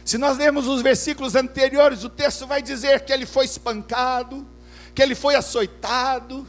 Se 0.05 0.19
nós 0.19 0.37
lermos 0.37 0.67
os 0.67 0.83
versículos 0.83 1.33
anteriores, 1.33 2.03
o 2.03 2.09
texto 2.09 2.45
vai 2.45 2.61
dizer 2.61 3.03
que 3.03 3.11
ele 3.11 3.25
foi 3.25 3.45
espancado, 3.45 4.45
que 4.93 5.01
ele 5.01 5.15
foi 5.15 5.33
açoitado, 5.33 6.45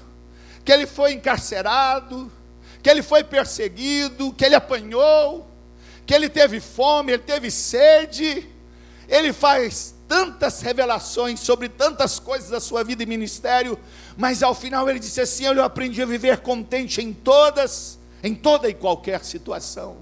que 0.64 0.72
ele 0.72 0.87
foi 0.87 1.12
encarcerado, 1.12 2.31
que 2.83 2.88
ele 2.88 3.03
foi 3.03 3.22
perseguido, 3.22 4.33
que 4.33 4.44
ele 4.44 4.55
apanhou, 4.55 5.46
que 6.07 6.14
ele 6.14 6.29
teve 6.29 6.61
fome, 6.61 7.12
ele 7.12 7.22
teve 7.22 7.50
sede. 7.50 8.48
Ele 9.09 9.33
faz 9.33 9.94
tantas 10.09 10.61
revelações 10.61 11.40
sobre 11.40 11.68
tantas 11.68 12.18
coisas 12.18 12.50
da 12.50 12.61
sua 12.61 12.83
vida 12.83 13.03
e 13.03 13.07
ministério, 13.07 13.79
mas 14.16 14.42
ao 14.42 14.55
final 14.55 14.88
ele 14.88 14.98
disse 14.98 15.20
assim: 15.20 15.44
Eu 15.44 15.62
aprendi 15.62 16.03
a 16.03 16.07
viver 16.07 16.38
contente 16.38 17.03
em 17.03 17.12
todas, 17.12 17.98
em 18.22 18.35
toda 18.35 18.68
e 18.68 18.74
qualquer 18.74 19.24
situação. 19.24 19.98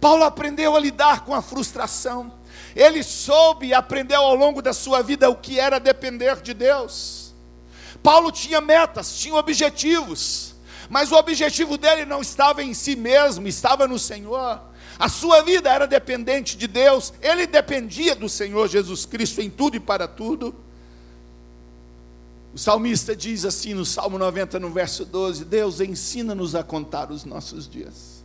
Paulo 0.00 0.24
aprendeu 0.24 0.76
a 0.76 0.80
lidar 0.80 1.24
com 1.24 1.34
a 1.34 1.40
frustração. 1.40 2.32
Ele 2.74 3.02
soube 3.02 3.68
e 3.68 3.74
aprendeu 3.74 4.20
ao 4.20 4.34
longo 4.34 4.60
da 4.60 4.72
sua 4.72 5.02
vida 5.02 5.30
o 5.30 5.36
que 5.36 5.58
era 5.58 5.78
depender 5.78 6.42
de 6.42 6.52
Deus. 6.52 7.23
Paulo 8.04 8.30
tinha 8.30 8.60
metas, 8.60 9.16
tinha 9.16 9.34
objetivos, 9.34 10.54
mas 10.90 11.10
o 11.10 11.16
objetivo 11.16 11.78
dele 11.78 12.04
não 12.04 12.20
estava 12.20 12.62
em 12.62 12.74
si 12.74 12.94
mesmo, 12.94 13.48
estava 13.48 13.88
no 13.88 13.98
Senhor. 13.98 14.60
A 14.98 15.08
sua 15.08 15.40
vida 15.40 15.72
era 15.72 15.86
dependente 15.86 16.54
de 16.54 16.66
Deus, 16.66 17.14
ele 17.22 17.46
dependia 17.46 18.14
do 18.14 18.28
Senhor 18.28 18.68
Jesus 18.68 19.06
Cristo 19.06 19.40
em 19.40 19.48
tudo 19.48 19.76
e 19.76 19.80
para 19.80 20.06
tudo. 20.06 20.54
O 22.52 22.58
salmista 22.58 23.16
diz 23.16 23.46
assim 23.46 23.72
no 23.72 23.86
Salmo 23.86 24.18
90, 24.18 24.60
no 24.60 24.68
verso 24.68 25.06
12: 25.06 25.46
Deus 25.46 25.80
ensina-nos 25.80 26.54
a 26.54 26.62
contar 26.62 27.10
os 27.10 27.24
nossos 27.24 27.66
dias, 27.66 28.22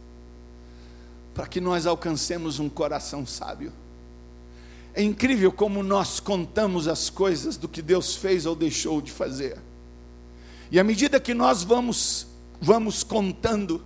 para 1.33 1.47
que 1.47 1.61
nós 1.61 1.87
alcancemos 1.87 2.59
um 2.59 2.67
coração 2.67 3.25
sábio. 3.25 3.71
É 4.93 5.01
incrível 5.01 5.53
como 5.53 5.81
nós 5.81 6.19
contamos 6.19 6.85
as 6.85 7.09
coisas 7.09 7.55
do 7.55 7.69
que 7.69 7.81
Deus 7.81 8.17
fez 8.17 8.45
ou 8.45 8.53
deixou 8.53 9.01
de 9.01 9.09
fazer. 9.09 9.68
E 10.71 10.79
à 10.79 10.83
medida 10.83 11.19
que 11.19 11.33
nós 11.33 11.63
vamos 11.63 12.27
vamos 12.61 13.03
contando, 13.03 13.83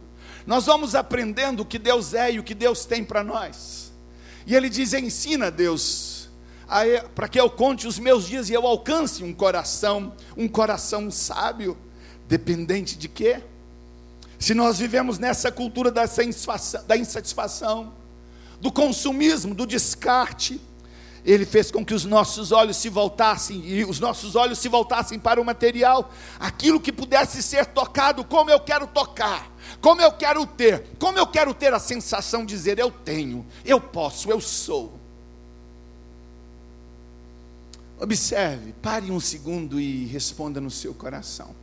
nós 0.47 0.65
vamos 0.65 0.95
aprendendo 0.95 1.61
o 1.61 1.65
que 1.65 1.77
Deus 1.77 2.13
é 2.13 2.33
e 2.33 2.39
o 2.39 2.43
que 2.43 2.55
Deus 2.55 2.85
tem 2.85 3.03
para 3.03 3.23
nós. 3.23 3.91
E 4.45 4.55
ele 4.55 4.69
diz: 4.69 4.93
"Ensina, 4.93 5.49
Deus, 5.49 6.29
para 7.15 7.27
que 7.27 7.39
eu 7.39 7.49
conte 7.49 7.87
os 7.87 7.99
meus 7.99 8.27
dias 8.27 8.49
e 8.49 8.53
eu 8.53 8.65
alcance 8.65 9.23
um 9.23 9.33
coração, 9.33 10.13
um 10.35 10.47
coração 10.47 11.09
sábio, 11.11 11.77
dependente 12.27 12.97
de 12.97 13.07
quê? 13.07 13.41
Se 14.39 14.53
nós 14.53 14.79
vivemos 14.79 15.19
nessa 15.19 15.51
cultura 15.51 15.89
da 15.89 16.03
insatisfação, 16.03 16.83
da 16.85 16.97
insatisfação 16.97 17.93
do 18.59 18.71
consumismo, 18.71 19.53
do 19.53 19.67
descarte, 19.67 20.59
ele 21.25 21.45
fez 21.45 21.71
com 21.71 21.85
que 21.85 21.93
os 21.93 22.03
nossos 22.03 22.51
olhos 22.51 22.77
se 22.77 22.89
voltassem 22.89 23.65
e 23.65 23.85
os 23.85 23.99
nossos 23.99 24.35
olhos 24.35 24.59
se 24.59 24.67
voltassem 24.67 25.17
para 25.17 25.39
o 25.39 25.45
material, 25.45 26.11
aquilo 26.39 26.79
que 26.79 26.91
pudesse 26.91 27.41
ser 27.41 27.65
tocado, 27.67 28.23
como 28.23 28.49
eu 28.49 28.59
quero 28.59 28.85
tocar, 28.87 29.49
como 29.79 30.01
eu 30.01 30.11
quero 30.11 30.45
ter, 30.45 30.85
como 30.99 31.17
eu 31.17 31.25
quero 31.25 31.53
ter 31.53 31.73
a 31.73 31.79
sensação 31.79 32.45
de 32.45 32.53
dizer 32.53 32.77
eu 32.77 32.91
tenho, 32.91 33.45
eu 33.63 33.79
posso, 33.79 34.29
eu 34.29 34.41
sou. 34.41 34.99
Observe, 37.99 38.73
pare 38.81 39.09
um 39.09 39.19
segundo 39.19 39.79
e 39.79 40.05
responda 40.05 40.59
no 40.59 40.69
seu 40.69 40.93
coração. 40.93 41.55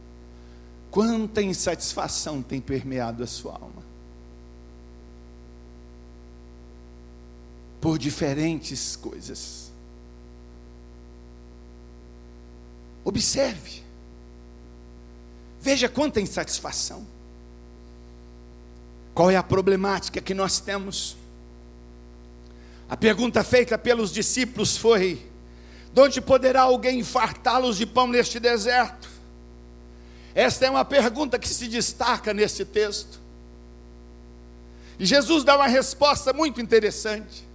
Quanta 0.90 1.42
insatisfação 1.42 2.40
tem 2.40 2.60
permeado 2.60 3.22
a 3.22 3.26
sua 3.26 3.52
alma? 3.52 3.89
Por 7.80 7.98
diferentes 7.98 8.96
coisas. 8.96 9.70
Observe. 13.04 13.82
Veja 15.60 15.88
quanta 15.88 16.20
insatisfação. 16.20 17.06
Qual 19.14 19.30
é 19.30 19.36
a 19.36 19.42
problemática 19.42 20.20
que 20.20 20.34
nós 20.34 20.60
temos? 20.60 21.16
A 22.88 22.96
pergunta 22.96 23.42
feita 23.42 23.78
pelos 23.78 24.12
discípulos 24.12 24.76
foi: 24.76 25.26
de 25.92 26.00
onde 26.00 26.20
poderá 26.20 26.62
alguém 26.62 27.02
fartá-los 27.02 27.76
de 27.76 27.86
pão 27.86 28.06
neste 28.06 28.38
deserto? 28.38 29.08
Esta 30.34 30.66
é 30.66 30.70
uma 30.70 30.84
pergunta 30.84 31.38
que 31.38 31.48
se 31.48 31.66
destaca 31.66 32.32
nesse 32.32 32.64
texto. 32.64 33.20
E 34.98 35.06
Jesus 35.06 35.44
dá 35.44 35.56
uma 35.56 35.66
resposta 35.66 36.32
muito 36.32 36.60
interessante. 36.60 37.49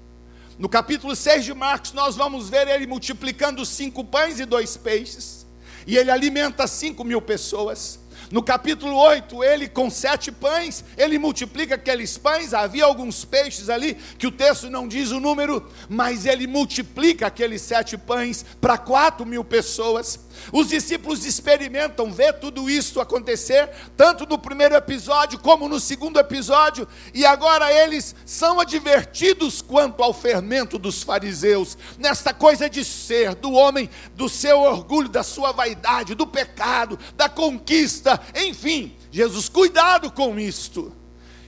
No 0.57 0.69
capítulo 0.69 1.13
6 1.17 1.43
de 1.43 1.53
Marcos, 1.53 1.91
nós 1.91 2.15
vamos 2.15 2.47
ver 2.49 2.65
ele 2.69 2.87
multiplicando 2.87 3.65
cinco 3.65 4.05
pães 4.05 4.39
e 4.39 4.45
dois 4.45 4.77
peixes, 4.77 5.45
e 5.85 5.97
ele 5.97 6.09
alimenta 6.09 6.65
cinco 6.65 7.03
mil 7.03 7.21
pessoas. 7.21 7.99
No 8.31 8.41
capítulo 8.41 8.95
8, 8.95 9.43
ele 9.43 9.67
com 9.67 9.89
sete 9.89 10.31
pães, 10.31 10.83
ele 10.97 11.19
multiplica 11.19 11.75
aqueles 11.75 12.17
pães. 12.17 12.53
Havia 12.53 12.85
alguns 12.85 13.23
peixes 13.23 13.69
ali, 13.69 13.95
que 14.17 14.25
o 14.25 14.31
texto 14.31 14.69
não 14.69 14.87
diz 14.87 15.11
o 15.11 15.19
número, 15.19 15.69
mas 15.89 16.25
ele 16.25 16.47
multiplica 16.47 17.27
aqueles 17.27 17.61
sete 17.61 17.97
pães 17.97 18.43
para 18.59 18.77
quatro 18.77 19.25
mil 19.25 19.43
pessoas. 19.43 20.19
Os 20.51 20.67
discípulos 20.67 21.25
experimentam 21.25 22.11
ver 22.11 22.33
tudo 22.33 22.69
isso 22.69 22.99
acontecer, 22.99 23.69
tanto 23.95 24.25
no 24.25 24.37
primeiro 24.37 24.75
episódio 24.75 25.39
como 25.39 25.67
no 25.67 25.79
segundo 25.79 26.19
episódio, 26.19 26.87
e 27.13 27.25
agora 27.25 27.71
eles 27.71 28.15
são 28.25 28.59
advertidos 28.59 29.61
quanto 29.61 30.03
ao 30.03 30.13
fermento 30.13 30.77
dos 30.77 31.03
fariseus, 31.03 31.77
nesta 31.97 32.33
coisa 32.33 32.69
de 32.69 32.83
ser, 32.83 33.35
do 33.35 33.53
homem, 33.53 33.89
do 34.15 34.29
seu 34.29 34.61
orgulho, 34.61 35.09
da 35.09 35.23
sua 35.23 35.51
vaidade, 35.51 36.15
do 36.15 36.27
pecado, 36.27 36.97
da 37.15 37.29
conquista, 37.29 38.19
enfim. 38.35 38.95
Jesus, 39.11 39.47
cuidado 39.47 40.11
com 40.11 40.39
isto. 40.39 40.91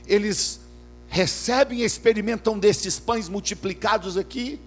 Eles 0.08 0.60
recebem 1.10 1.80
e 1.80 1.84
experimentam 1.84 2.58
desses 2.58 3.00
pães 3.00 3.30
multiplicados 3.30 4.18
aqui, 4.18 4.60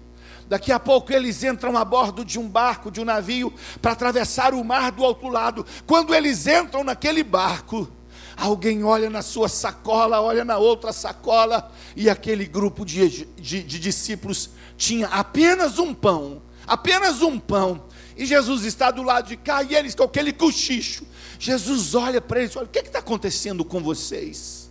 Daqui 0.51 0.69
a 0.69 0.77
pouco 0.77 1.13
eles 1.13 1.45
entram 1.45 1.77
a 1.77 1.85
bordo 1.85 2.25
de 2.25 2.37
um 2.37 2.45
barco, 2.45 2.91
de 2.91 2.99
um 2.99 3.05
navio, 3.05 3.53
para 3.81 3.93
atravessar 3.93 4.53
o 4.53 4.61
mar 4.65 4.91
do 4.91 5.01
outro 5.01 5.29
lado. 5.29 5.65
Quando 5.87 6.13
eles 6.13 6.45
entram 6.45 6.83
naquele 6.83 7.23
barco, 7.23 7.89
alguém 8.35 8.83
olha 8.83 9.09
na 9.09 9.21
sua 9.21 9.47
sacola, 9.47 10.19
olha 10.19 10.43
na 10.43 10.57
outra 10.57 10.91
sacola, 10.91 11.71
e 11.95 12.09
aquele 12.09 12.43
grupo 12.43 12.83
de, 12.85 13.25
de, 13.37 13.63
de 13.63 13.79
discípulos 13.79 14.49
tinha 14.75 15.07
apenas 15.07 15.79
um 15.79 15.93
pão, 15.93 16.41
apenas 16.67 17.21
um 17.21 17.39
pão. 17.39 17.85
E 18.17 18.25
Jesus 18.25 18.65
está 18.65 18.91
do 18.91 19.03
lado 19.03 19.29
de 19.29 19.37
cá 19.37 19.63
e 19.63 19.73
eles 19.73 19.95
com 19.95 20.03
aquele 20.03 20.33
cochicho. 20.33 21.05
Jesus 21.39 21.95
olha 21.95 22.19
para 22.19 22.41
eles, 22.41 22.57
olha, 22.57 22.65
o 22.65 22.69
que 22.69 22.79
está 22.79 22.99
acontecendo 22.99 23.63
com 23.63 23.81
vocês? 23.81 24.69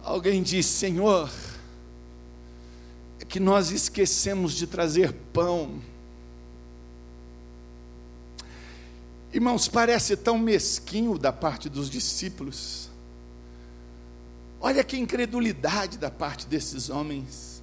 Alguém 0.00 0.44
diz, 0.44 0.66
Senhor, 0.66 1.28
que 3.28 3.40
nós 3.40 3.70
esquecemos 3.70 4.52
de 4.54 4.66
trazer 4.66 5.12
pão. 5.32 5.80
Irmãos, 9.32 9.68
parece 9.68 10.16
tão 10.16 10.38
mesquinho 10.38 11.16
da 11.16 11.32
parte 11.32 11.68
dos 11.68 11.88
discípulos. 11.88 12.90
Olha 14.60 14.84
que 14.84 14.96
incredulidade 14.96 15.98
da 15.98 16.10
parte 16.10 16.46
desses 16.46 16.90
homens. 16.90 17.62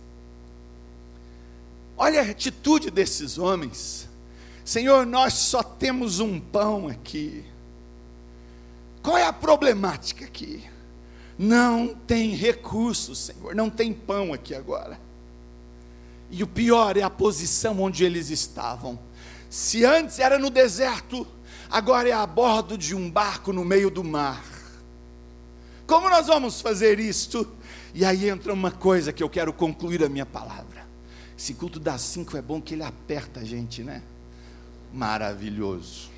Olha 1.95 2.21
a 2.21 2.29
atitude 2.29 2.89
desses 2.89 3.37
homens. 3.37 4.09
Senhor, 4.65 5.05
nós 5.05 5.33
só 5.33 5.61
temos 5.61 6.19
um 6.19 6.39
pão 6.39 6.87
aqui. 6.87 7.45
Qual 9.01 9.17
é 9.17 9.25
a 9.25 9.33
problemática 9.33 10.25
aqui? 10.25 10.63
Não 11.37 11.95
tem 11.95 12.35
recursos, 12.35 13.19
Senhor, 13.19 13.55
não 13.55 13.69
tem 13.69 13.93
pão 13.93 14.33
aqui 14.33 14.53
agora. 14.53 14.99
E 16.31 16.43
o 16.43 16.47
pior 16.47 16.97
é 16.97 17.01
a 17.01 17.09
posição 17.09 17.81
onde 17.81 18.03
eles 18.03 18.29
estavam. 18.29 18.99
Se 19.49 19.83
antes 19.83 20.19
era 20.19 20.37
no 20.37 20.49
deserto, 20.49 21.25
agora 21.69 22.09
é 22.09 22.13
a 22.13 22.25
bordo 22.25 22.77
de 22.77 22.95
um 22.95 23.09
barco 23.09 23.51
no 23.51 23.65
meio 23.65 23.89
do 23.89 24.03
mar. 24.03 24.43
Como 25.87 26.07
nós 26.07 26.27
vamos 26.27 26.61
fazer 26.61 26.99
isto? 26.99 27.47
E 27.95 28.05
aí 28.05 28.29
entra 28.29 28.53
uma 28.53 28.69
coisa 28.69 29.11
que 29.11 29.23
eu 29.23 29.29
quero 29.29 29.51
concluir 29.51 30.03
a 30.03 30.09
minha 30.09 30.25
palavra. 30.25 30.85
Esse 31.35 31.53
culto 31.53 31.79
das 31.79 32.01
cinco 32.01 32.37
é 32.37 32.41
bom 32.41 32.61
que 32.61 32.75
ele 32.75 32.83
aperta 32.83 33.39
a 33.39 33.43
gente, 33.43 33.81
né? 33.81 34.03
Maravilhoso. 34.93 36.09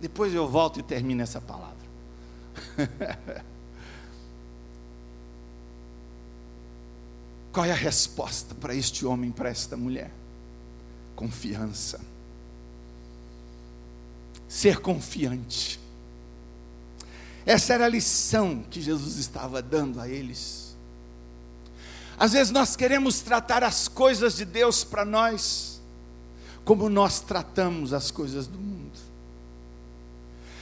Depois 0.00 0.32
eu 0.32 0.48
volto 0.48 0.80
e 0.80 0.82
termino 0.82 1.22
essa 1.22 1.40
palavra. 1.40 1.76
Qual 7.52 7.66
é 7.66 7.72
a 7.72 7.76
resposta 7.76 8.54
para 8.54 8.74
este 8.74 9.04
homem, 9.04 9.32
para 9.32 9.48
esta 9.48 9.76
mulher? 9.76 10.10
Confiança. 11.16 12.00
Ser 14.48 14.80
confiante. 14.80 15.80
Essa 17.44 17.74
era 17.74 17.86
a 17.86 17.88
lição 17.88 18.64
que 18.70 18.80
Jesus 18.80 19.16
estava 19.16 19.60
dando 19.60 20.00
a 20.00 20.08
eles. 20.08 20.76
Às 22.18 22.32
vezes 22.32 22.52
nós 22.52 22.76
queremos 22.76 23.20
tratar 23.20 23.64
as 23.64 23.88
coisas 23.88 24.36
de 24.36 24.44
Deus 24.44 24.84
para 24.84 25.04
nós, 25.04 25.80
como 26.64 26.88
nós 26.88 27.20
tratamos 27.20 27.92
as 27.92 28.10
coisas 28.10 28.46
do 28.46 28.58
mundo. 28.58 28.98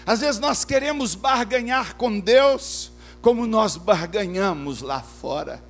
Às 0.07 0.21
vezes 0.21 0.41
nós 0.41 0.65
queremos 0.65 1.15
barganhar 1.15 1.97
com 1.97 2.19
Deus, 2.19 2.91
como 3.21 3.47
nós 3.47 3.77
barganhamos 3.77 4.81
lá 4.81 5.03
fora. 5.03 5.68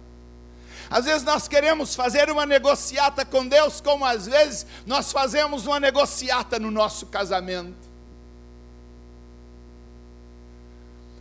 Às 0.90 1.04
vezes 1.04 1.22
nós 1.22 1.46
queremos 1.46 1.94
fazer 1.94 2.30
uma 2.30 2.46
negociata 2.46 3.24
com 3.24 3.46
Deus, 3.46 3.80
como 3.80 4.04
às 4.04 4.26
vezes 4.26 4.66
nós 4.86 5.12
fazemos 5.12 5.66
uma 5.66 5.78
negociata 5.78 6.58
no 6.58 6.70
nosso 6.70 7.06
casamento. 7.06 7.88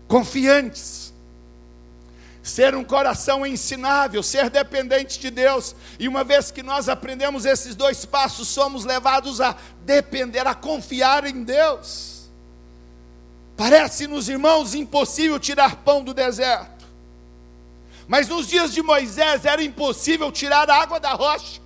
Confiantes, 0.07 1.13
ser 2.41 2.75
um 2.75 2.83
coração 2.83 3.45
ensinável, 3.45 4.23
ser 4.23 4.49
dependente 4.49 5.19
de 5.19 5.29
Deus, 5.29 5.75
e 5.99 6.07
uma 6.07 6.23
vez 6.23 6.49
que 6.49 6.63
nós 6.63 6.87
aprendemos 6.87 7.45
esses 7.45 7.75
dois 7.75 8.05
passos, 8.05 8.47
somos 8.47 8.85
levados 8.85 9.41
a 9.41 9.55
depender, 9.81 10.47
a 10.47 10.55
confiar 10.55 11.25
em 11.25 11.43
Deus. 11.43 12.29
Parece-nos, 13.57 14.29
irmãos, 14.29 14.73
impossível 14.73 15.37
tirar 15.39 15.77
pão 15.77 16.01
do 16.01 16.13
deserto. 16.13 16.76
Mas 18.07 18.27
nos 18.27 18.47
dias 18.47 18.73
de 18.73 18.81
Moisés 18.81 19.45
era 19.45 19.63
impossível 19.63 20.31
tirar 20.31 20.69
a 20.69 20.81
água 20.81 20.99
da 20.99 21.13
rocha. 21.13 21.61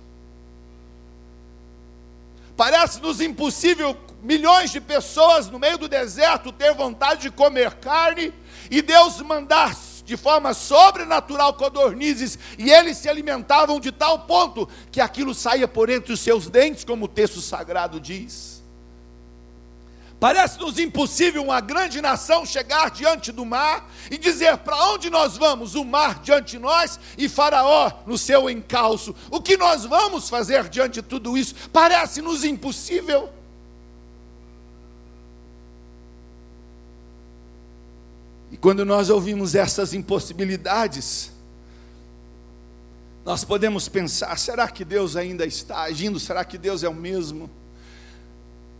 Parece-nos 2.56 3.20
impossível 3.20 3.96
milhões 4.22 4.70
de 4.70 4.80
pessoas 4.80 5.48
no 5.48 5.58
meio 5.58 5.78
do 5.78 5.88
deserto 5.88 6.52
ter 6.52 6.74
vontade 6.74 7.22
de 7.22 7.30
comer 7.30 7.74
carne 7.74 8.32
e 8.70 8.80
Deus 8.82 9.20
mandar 9.20 9.74
de 10.04 10.16
forma 10.16 10.52
sobrenatural 10.52 11.54
codornizes 11.54 12.38
e 12.58 12.70
eles 12.70 12.98
se 12.98 13.08
alimentavam 13.08 13.80
de 13.80 13.92
tal 13.92 14.20
ponto 14.20 14.68
que 14.90 15.00
aquilo 15.00 15.34
saía 15.34 15.68
por 15.68 15.88
entre 15.88 16.12
os 16.12 16.20
seus 16.20 16.48
dentes, 16.48 16.84
como 16.84 17.04
o 17.04 17.08
texto 17.08 17.40
sagrado 17.40 18.00
diz. 18.00 18.61
Parece-nos 20.22 20.78
impossível 20.78 21.42
uma 21.42 21.60
grande 21.60 22.00
nação 22.00 22.46
chegar 22.46 22.92
diante 22.92 23.32
do 23.32 23.44
mar 23.44 23.90
e 24.08 24.16
dizer: 24.16 24.56
para 24.58 24.92
onde 24.92 25.10
nós 25.10 25.36
vamos? 25.36 25.74
O 25.74 25.84
mar 25.84 26.20
diante 26.20 26.52
de 26.52 26.58
nós 26.60 27.00
e 27.18 27.28
Faraó 27.28 27.90
no 28.06 28.16
seu 28.16 28.48
encalço. 28.48 29.16
O 29.32 29.42
que 29.42 29.56
nós 29.56 29.84
vamos 29.84 30.28
fazer 30.28 30.68
diante 30.68 30.94
de 30.94 31.02
tudo 31.02 31.36
isso? 31.36 31.56
Parece-nos 31.72 32.44
impossível. 32.44 33.30
E 38.52 38.56
quando 38.56 38.84
nós 38.84 39.10
ouvimos 39.10 39.56
essas 39.56 39.92
impossibilidades, 39.92 41.32
nós 43.24 43.42
podemos 43.42 43.88
pensar: 43.88 44.38
será 44.38 44.68
que 44.68 44.84
Deus 44.84 45.16
ainda 45.16 45.44
está 45.44 45.82
agindo? 45.82 46.20
Será 46.20 46.44
que 46.44 46.56
Deus 46.56 46.84
é 46.84 46.88
o 46.88 46.94
mesmo? 46.94 47.50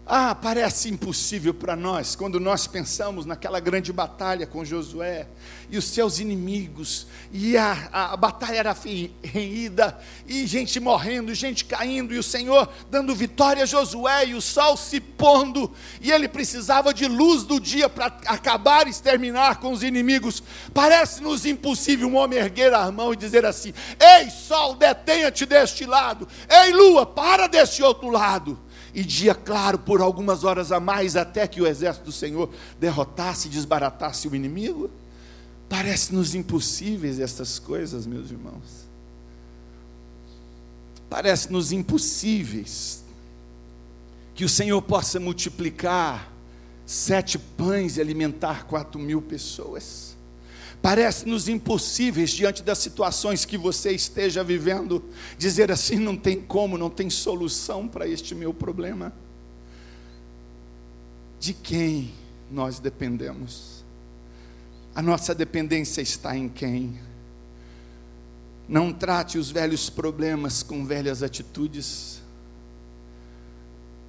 Ah, 0.05 0.35
parece 0.35 0.91
impossível 0.91 1.55
para 1.55 1.77
nós 1.77 2.17
quando 2.17 2.41
nós 2.41 2.67
pensamos 2.67 3.25
naquela 3.25 3.61
grande 3.61 3.93
batalha 3.93 4.49
com 4.49 4.65
Josué 4.65 5.29
e 5.71 5.79
os 5.79 5.85
seus 5.85 6.19
inimigos, 6.19 7.07
e 7.31 7.57
a, 7.57 7.89
a, 7.93 8.13
a 8.13 8.17
batalha 8.17 8.57
era 8.57 8.77
renhida, 9.23 9.97
e 10.27 10.45
gente 10.45 10.81
morrendo, 10.81 11.33
gente 11.33 11.65
caindo, 11.65 12.13
e 12.13 12.19
o 12.19 12.23
Senhor 12.23 12.69
dando 12.91 13.15
vitória 13.15 13.63
a 13.63 13.67
Josué, 13.67 14.27
e 14.27 14.35
o 14.35 14.43
sol 14.43 14.77
se 14.77 14.99
pondo, 15.01 15.73
e 16.01 16.11
ele 16.11 16.29
precisava 16.29 16.93
de 16.93 17.07
luz 17.07 17.45
do 17.45 17.61
dia 17.61 17.89
para 17.89 18.07
acabar 18.27 18.89
e 18.89 18.91
exterminar 18.91 19.61
com 19.61 19.71
os 19.71 19.85
inimigos. 19.85 20.43
Parece-nos 20.75 21.47
impossível 21.47 22.09
um 22.09 22.17
homem 22.17 22.41
erguer 22.41 22.75
a 22.75 22.91
mão 22.91 23.13
e 23.13 23.17
dizer 23.17 23.47
assim: 23.47 23.73
Ei, 24.01 24.29
sol, 24.31 24.75
detenha-te 24.75 25.47
deste 25.47 25.87
lado, 25.87 26.27
ei, 26.51 26.73
lua, 26.73 27.07
para 27.07 27.47
deste 27.47 27.85
outro 27.85 28.11
lado 28.11 28.59
e 28.95 29.03
dia 29.03 29.35
claro 29.35 29.79
por 29.79 30.01
algumas 30.01 30.45
horas 30.45 30.71
a 30.71 30.79
mais, 30.79 31.17
até 31.17 31.47
que 31.47 31.61
o 31.61 31.67
exército 31.67 32.07
do 32.07 32.13
Senhor 32.13 32.51
derrotasse 32.79 33.49
e 33.49 33.51
desbaratasse 33.51 34.29
o 34.29 34.35
inimigo? 34.35 34.91
Parece-nos 35.69 36.35
impossíveis 36.35 37.19
essas 37.19 37.59
coisas, 37.59 38.07
meus 38.07 38.31
irmãos. 38.31 38.87
Parece-nos 41.09 41.73
impossíveis 41.73 43.03
que 44.35 44.45
o 44.45 44.49
Senhor 44.49 44.81
possa 44.83 45.19
multiplicar 45.21 46.31
sete 46.85 47.39
pães 47.39 47.97
e 47.97 48.01
alimentar 48.01 48.67
quatro 48.67 49.01
mil 49.01 49.23
pessoas 49.23 50.17
parece-nos 50.83 51.49
impossíveis 51.49 52.31
diante 52.31 52.63
das 52.63 52.79
situações 52.79 53.45
que 53.45 53.57
você 53.57 53.93
esteja 53.93 54.43
vivendo, 54.43 55.03
dizer 55.39 55.71
assim: 55.71 55.97
não 55.97 56.17
tem 56.17 56.41
como, 56.41 56.77
não 56.77 56.91
tem 56.91 57.09
solução 57.09 57.87
para 57.87 58.07
este 58.07 58.35
meu 58.35 58.53
problema. 58.53 59.13
De 61.39 61.55
quem 61.55 62.13
nós 62.51 62.81
dependemos. 62.81 63.83
A 64.95 65.01
nossa 65.01 65.35
dependência 65.35 66.03
está 66.03 66.37
em 66.37 66.49
quem? 66.49 67.01
Não 68.69 68.93
trate 68.93 69.39
os 69.39 69.51
velhos 69.51 69.89
problemas 69.89 70.63
com 70.63 70.85
velhas 70.85 71.23
atitudes. 71.23 72.21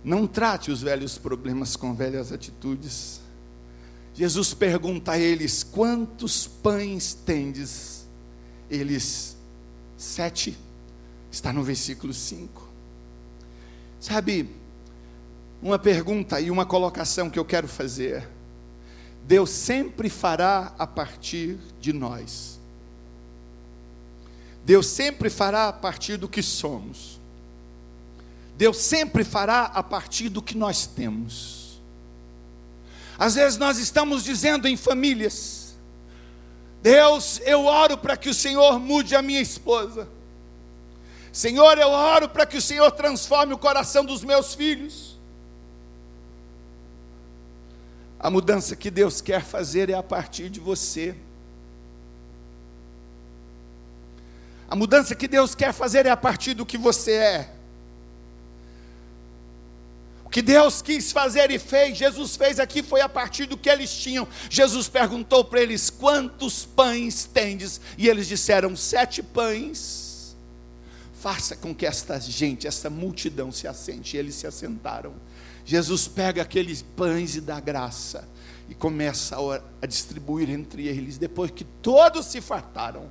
Não 0.04 0.28
trate 0.28 0.72
os 0.72 0.82
velhos 0.82 1.18
problemas 1.18 1.76
com 1.76 1.94
velhas 1.94 2.32
atitudes. 2.32 3.22
Jesus 4.14 4.54
pergunta 4.54 5.14
a 5.14 5.20
eles: 5.20 5.64
Quantos 5.64 6.48
pães 6.48 7.14
tendes? 7.14 8.08
Eles, 8.70 9.36
sete, 9.98 10.58
está 11.32 11.52
no 11.52 11.64
versículo 11.64 12.14
5. 12.14 12.68
Sabe, 14.00 14.50
uma 15.62 15.80
pergunta 15.80 16.40
e 16.42 16.52
uma 16.52 16.66
colocação 16.66 17.30
que 17.30 17.40
eu 17.40 17.46
quero 17.46 17.68
fazer. 17.68 18.28
Deus 19.26 19.50
sempre 19.50 20.10
fará 20.10 20.74
a 20.78 20.86
partir 20.86 21.58
de 21.80 21.94
nós. 21.94 22.60
Deus 24.66 24.88
sempre 24.88 25.30
fará 25.30 25.70
a 25.70 25.74
partir 25.74 26.18
do 26.18 26.28
que 26.28 26.42
somos. 26.42 27.20
Deus 28.58 28.78
sempre 28.78 29.24
fará 29.24 29.64
a 29.64 29.82
partir 29.82 30.30
do 30.30 30.42
que 30.42 30.58
nós 30.58 30.86
temos. 30.86 31.63
Às 33.18 33.36
vezes 33.36 33.58
nós 33.58 33.78
estamos 33.78 34.24
dizendo 34.24 34.68
em 34.68 34.76
famílias: 34.76 35.76
Deus, 36.82 37.40
eu 37.46 37.66
oro 37.66 37.98
para 37.98 38.18
que 38.18 38.30
o 38.30 38.34
Senhor 38.34 38.80
mude 38.80 39.16
a 39.16 39.22
minha 39.22 39.42
esposa. 39.42 40.08
Senhor, 41.32 41.78
eu 41.78 41.90
oro 41.90 42.30
para 42.30 42.46
que 42.46 42.58
o 42.58 42.62
Senhor 42.62 42.92
transforme 42.92 43.54
o 43.54 43.58
coração 43.58 44.06
dos 44.06 44.24
meus 44.24 44.54
filhos. 44.54 45.18
A 48.20 48.30
mudança 48.30 48.76
que 48.76 48.92
Deus 48.92 49.20
quer 49.20 49.44
fazer 49.44 49.90
é 49.90 49.94
a 49.94 50.04
partir 50.04 50.50
de 50.50 50.60
você. 50.60 51.16
A 54.70 54.76
mudança 54.76 55.14
que 55.14 55.28
Deus 55.28 55.54
quer 55.54 55.74
fazer 55.74 56.06
é 56.06 56.10
a 56.10 56.18
partir 56.18 56.54
do 56.54 56.66
que 56.66 56.78
você 56.78 57.14
é. 57.14 57.54
Que 60.34 60.42
Deus 60.42 60.82
quis 60.82 61.12
fazer 61.12 61.52
e 61.52 61.60
fez, 61.60 61.96
Jesus 61.96 62.36
fez 62.36 62.60
aqui 62.60 62.82
foi 62.82 63.02
a 63.02 63.08
partir 63.08 63.46
do 63.46 63.56
que 63.56 63.70
eles 63.70 63.96
tinham. 63.96 64.28
Jesus 64.50 64.90
perguntou 64.90 65.46
para 65.46 65.62
eles: 65.62 65.92
Quantos 65.92 66.66
pães 66.66 67.30
tendes? 67.32 67.80
E 68.00 68.10
eles 68.10 68.28
disseram: 68.28 68.76
Sete 68.76 69.22
pães. 69.22 70.36
Faça 71.22 71.56
com 71.56 71.74
que 71.74 71.86
esta 71.86 72.20
gente, 72.20 72.66
esta 72.66 72.90
multidão 72.90 73.52
se 73.52 73.68
assente. 73.68 74.18
E 74.18 74.20
eles 74.20 74.34
se 74.34 74.48
assentaram. 74.48 75.14
Jesus 75.64 76.08
pega 76.08 76.42
aqueles 76.42 76.82
pães 76.82 77.36
e 77.36 77.40
dá 77.40 77.60
graça 77.60 78.28
e 78.68 78.74
começa 78.74 79.38
a, 79.38 79.62
a 79.84 79.86
distribuir 79.86 80.50
entre 80.50 80.88
eles. 80.88 81.20
Depois 81.20 81.52
que 81.52 81.64
todos 81.64 82.26
se 82.26 82.42
fartaram, 82.42 83.08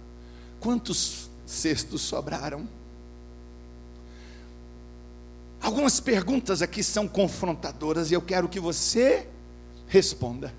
quantos 0.58 1.30
cestos 1.46 2.02
sobraram? 2.02 2.66
Algumas 5.62 6.00
perguntas 6.00 6.60
aqui 6.60 6.82
são 6.82 7.06
confrontadoras 7.06 8.10
e 8.10 8.14
eu 8.14 8.20
quero 8.20 8.48
que 8.48 8.58
você 8.58 9.28
responda. 9.86 10.52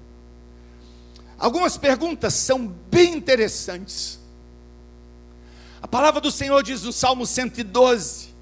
Algumas 1.37 1.75
perguntas 1.75 2.33
são 2.35 2.65
bem 2.65 3.15
interessantes. 3.15 4.17
A 5.81 5.87
palavra 5.87 6.21
do 6.21 6.31
Senhor 6.31 6.63
diz 6.63 6.83
no 6.83 6.93
Salmo 6.93 7.25
112: 7.25 8.33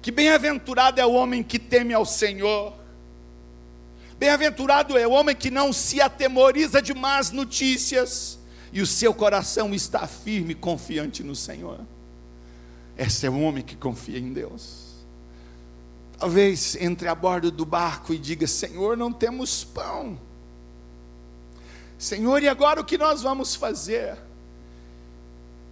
que 0.00 0.12
bem-aventurado 0.12 1.00
é 1.00 1.04
o 1.04 1.12
homem 1.12 1.42
que 1.42 1.58
teme 1.58 1.92
ao 1.92 2.06
Senhor, 2.06 2.72
bem-aventurado 4.18 4.96
é 4.96 5.06
o 5.06 5.10
homem 5.10 5.34
que 5.34 5.50
não 5.50 5.72
se 5.72 6.00
atemoriza 6.00 6.80
de 6.80 6.94
más 6.94 7.32
notícias, 7.32 8.38
e 8.72 8.80
o 8.80 8.86
seu 8.86 9.12
coração 9.12 9.74
está 9.74 10.06
firme, 10.06 10.54
confiante 10.54 11.22
no 11.24 11.34
Senhor. 11.34 11.80
Esse 12.96 13.26
é 13.26 13.30
o 13.30 13.40
homem 13.40 13.64
que 13.64 13.74
confia 13.74 14.18
em 14.18 14.32
Deus. 14.32 14.89
Talvez 16.20 16.76
entre 16.76 17.08
a 17.08 17.14
bordo 17.14 17.50
do 17.50 17.64
barco 17.64 18.12
e 18.12 18.18
diga: 18.18 18.46
Senhor, 18.46 18.94
não 18.94 19.10
temos 19.10 19.64
pão. 19.64 20.20
Senhor, 21.98 22.42
e 22.42 22.48
agora 22.48 22.78
o 22.78 22.84
que 22.84 22.98
nós 22.98 23.22
vamos 23.22 23.54
fazer? 23.54 24.18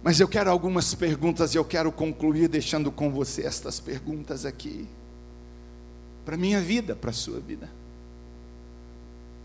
Mas 0.01 0.19
eu 0.19 0.27
quero 0.27 0.49
algumas 0.49 0.95
perguntas 0.95 1.53
e 1.53 1.57
eu 1.57 1.63
quero 1.63 1.91
concluir 1.91 2.47
deixando 2.47 2.91
com 2.91 3.11
você 3.11 3.45
estas 3.45 3.79
perguntas 3.79 4.43
aqui. 4.43 4.87
Para 6.25 6.35
minha 6.35 6.59
vida, 6.59 6.95
para 6.95 7.11
a 7.11 7.13
sua 7.13 7.39
vida. 7.39 7.69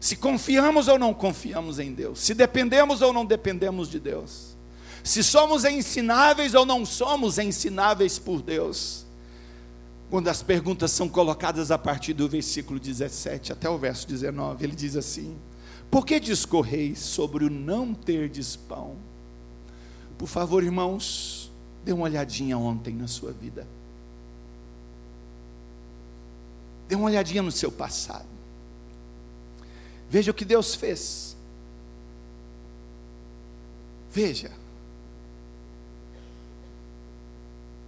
Se 0.01 0.17
confiamos 0.17 0.89
ou 0.89 0.99
não 0.99 1.13
confiamos 1.13 1.79
em 1.79 1.93
Deus, 1.93 2.19
se 2.21 2.33
dependemos 2.33 3.03
ou 3.03 3.13
não 3.13 3.27
dependemos 3.27 3.91
de 3.91 4.01
Deus, 4.01 4.57
se 5.03 5.23
somos 5.23 5.67
ensináveis 5.67 6.55
ou 6.55 6.65
não 6.65 6.87
somos 6.87 7.39
ensináveis 7.39 8.19
por 8.19 8.41
Deus. 8.41 9.04
Quando 10.11 10.29
as 10.29 10.43
perguntas 10.43 10.91
são 10.91 11.09
colocadas 11.09 11.71
a 11.71 11.79
partir 11.79 12.13
do 12.13 12.29
versículo 12.29 12.79
17 12.79 13.53
até 13.53 13.69
o 13.69 13.79
verso 13.79 14.07
19, 14.07 14.65
ele 14.65 14.75
diz 14.75 14.97
assim: 14.97 15.37
Por 15.91 16.05
que 16.07 16.21
discorreis 16.21 16.99
sobre 16.99 17.45
o 17.45 17.51
não 17.51 17.95
ter 17.95 18.31
pão? 18.69 18.97
Por 20.17 20.29
favor, 20.29 20.63
irmãos, 20.63 21.51
dê 21.85 21.93
uma 21.93 22.05
olhadinha 22.05 22.57
ontem 22.57 22.95
na 22.95 23.09
sua 23.09 23.33
vida. 23.33 23.67
Dê 26.89 26.95
uma 26.95 27.07
olhadinha 27.07 27.43
no 27.43 27.51
seu 27.51 27.73
passado. 27.73 28.27
Veja 30.09 30.31
o 30.31 30.35
que 30.35 30.45
Deus 30.45 30.75
fez. 30.75 31.37
Veja. 34.13 34.64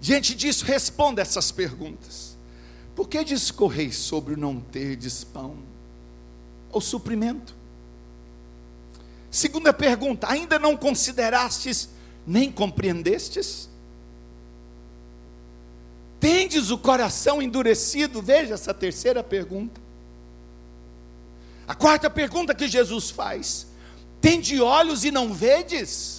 Diante 0.00 0.34
disso, 0.34 0.64
responda 0.64 1.22
essas 1.22 1.50
perguntas. 1.50 2.36
Por 2.94 3.08
que 3.08 3.22
discorreis 3.24 3.96
sobre 3.96 4.34
o 4.34 4.36
não 4.36 4.60
ter 4.60 4.98
pão 5.32 5.56
ou 6.70 6.80
suprimento? 6.80 7.54
Segunda 9.30 9.72
pergunta: 9.72 10.26
ainda 10.30 10.58
não 10.58 10.76
considerastes 10.76 11.90
nem 12.26 12.50
compreendestes? 12.50 13.68
Tendes 16.18 16.70
o 16.70 16.78
coração 16.78 17.42
endurecido? 17.42 18.22
Veja 18.22 18.54
essa 18.54 18.72
terceira 18.72 19.22
pergunta. 19.22 19.78
A 21.68 21.74
quarta 21.74 22.08
pergunta 22.08 22.54
que 22.54 22.66
Jesus 22.66 23.10
faz: 23.10 23.66
Tende 24.22 24.58
olhos 24.60 25.04
e 25.04 25.10
não 25.10 25.34
vedes? 25.34 26.15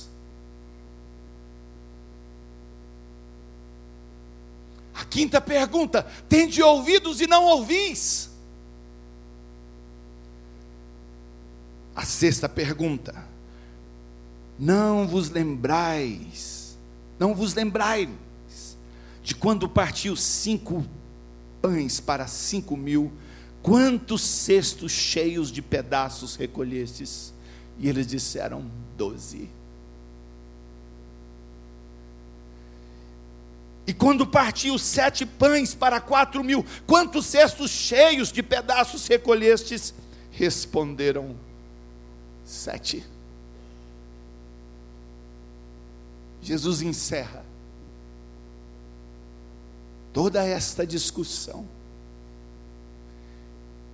A 4.97 5.05
quinta 5.05 5.39
pergunta: 5.39 6.03
Tende 6.27 6.61
ouvidos 6.61 7.21
e 7.21 7.27
não 7.27 7.45
ouvis? 7.45 8.29
A 11.95 12.03
sexta 12.03 12.49
pergunta: 12.49 13.15
Não 14.57 15.07
vos 15.07 15.29
lembrais, 15.29 16.77
não 17.19 17.33
vos 17.33 17.53
lembrais 17.53 18.09
de 19.23 19.35
quando 19.35 19.67
partiu 19.67 20.15
cinco 20.15 20.85
pães 21.61 21.99
para 21.99 22.27
cinco 22.27 22.77
mil 22.77 23.11
Quantos 23.67 24.21
cestos 24.21 24.93
cheios 24.93 25.51
de 25.51 25.61
pedaços 25.61 26.37
recolhestes? 26.37 27.33
E 27.77 27.89
eles 27.89 28.07
disseram: 28.07 28.65
doze. 28.97 29.49
E 33.87 33.93
quando 33.93 34.27
partiu 34.27 34.77
sete 34.77 35.25
pães 35.25 35.73
para 35.73 36.01
quatro 36.01 36.43
mil, 36.43 36.65
quantos 36.85 37.25
cestos 37.25 37.71
cheios 37.71 38.33
de 38.33 38.43
pedaços 38.43 39.07
recolhestes? 39.07 39.93
Responderam: 40.29 41.37
sete. 42.43 43.05
Jesus 46.41 46.81
encerra 46.81 47.45
toda 50.11 50.43
esta 50.45 50.85
discussão 50.85 51.65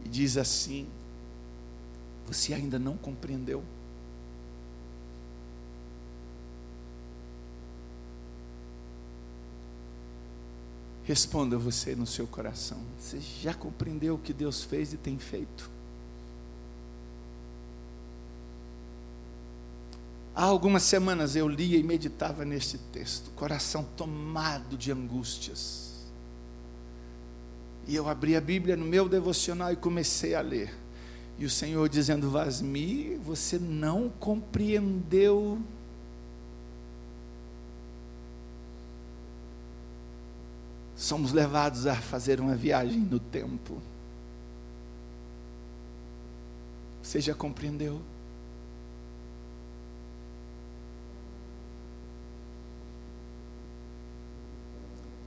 e 0.03 0.09
diz 0.09 0.37
assim: 0.37 0.87
Você 2.25 2.51
ainda 2.51 2.79
não 2.79 2.97
compreendeu? 2.97 3.63
Responda 11.03 11.57
você 11.57 11.95
no 11.95 12.07
seu 12.07 12.25
coração: 12.27 12.79
Você 12.99 13.19
já 13.41 13.53
compreendeu 13.53 14.15
o 14.15 14.19
que 14.19 14.33
Deus 14.33 14.63
fez 14.63 14.93
e 14.93 14.97
tem 14.97 15.17
feito? 15.17 15.69
Há 20.35 20.45
algumas 20.45 20.83
semanas 20.83 21.35
eu 21.35 21.47
lia 21.47 21.77
e 21.77 21.83
meditava 21.83 22.43
neste 22.43 22.77
texto, 22.77 23.29
coração 23.31 23.85
tomado 23.95 24.75
de 24.75 24.91
angústias 24.91 25.83
e 27.87 27.95
eu 27.95 28.07
abri 28.07 28.35
a 28.35 28.41
Bíblia 28.41 28.75
no 28.75 28.85
meu 28.85 29.09
devocional 29.09 29.71
e 29.71 29.75
comecei 29.75 30.35
a 30.35 30.41
ler. 30.41 30.73
E 31.37 31.45
o 31.45 31.49
Senhor 31.49 31.87
dizendo: 31.89 32.29
Vasmi, 32.29 33.15
você 33.17 33.59
não 33.59 34.09
compreendeu. 34.19 35.59
Somos 40.95 41.33
levados 41.33 41.87
a 41.87 41.95
fazer 41.95 42.39
uma 42.39 42.55
viagem 42.55 42.99
no 42.99 43.19
tempo. 43.19 43.81
Você 47.01 47.19
já 47.19 47.33
compreendeu? 47.33 48.01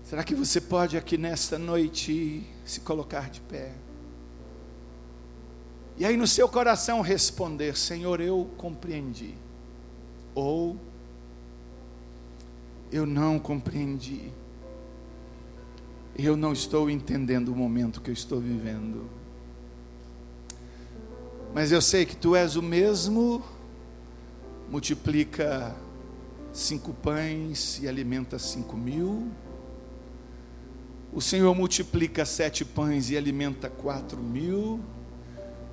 Será 0.05 0.23
que 0.23 0.37
você 0.37 0.61
pode 0.61 0.97
aqui 0.97 1.19
nesta 1.19 1.59
noite 1.59 2.47
se 2.65 2.81
colocar 2.81 3.29
de 3.29 3.41
pé? 3.41 3.73
E 5.99 6.05
aí 6.05 6.17
no 6.17 6.27
seu 6.27 6.49
coração 6.49 7.01
responder: 7.01 7.77
Senhor, 7.77 8.21
eu 8.21 8.49
compreendi. 8.57 9.35
Ou 10.35 10.77
eu 12.93 13.05
não 13.05 13.39
compreendi. 13.39 14.31
Eu 16.19 16.37
não 16.37 16.53
estou 16.53 16.89
entendendo 16.89 17.51
o 17.51 17.57
momento 17.57 18.01
que 18.01 18.11
eu 18.11 18.15
estou 18.15 18.41
vivendo. 18.41 19.09
Mas 21.55 21.73
eu 21.73 21.81
sei 21.81 22.05
que 22.07 22.17
tu 22.17 22.35
és 22.35 22.57
o 22.57 22.63
mesmo, 22.63 23.43
multiplica 24.71 25.75
cinco 26.53 26.93
pães 26.93 27.79
e 27.83 27.89
alimenta 27.89 28.39
cinco 28.39 28.77
mil 28.77 29.31
o 31.17 31.21
Senhor 31.23 31.55
multiplica 31.55 32.27
sete 32.27 32.63
pães 32.63 33.09
e 33.09 33.17
alimenta 33.17 33.71
quatro 33.71 34.19
mil, 34.19 34.79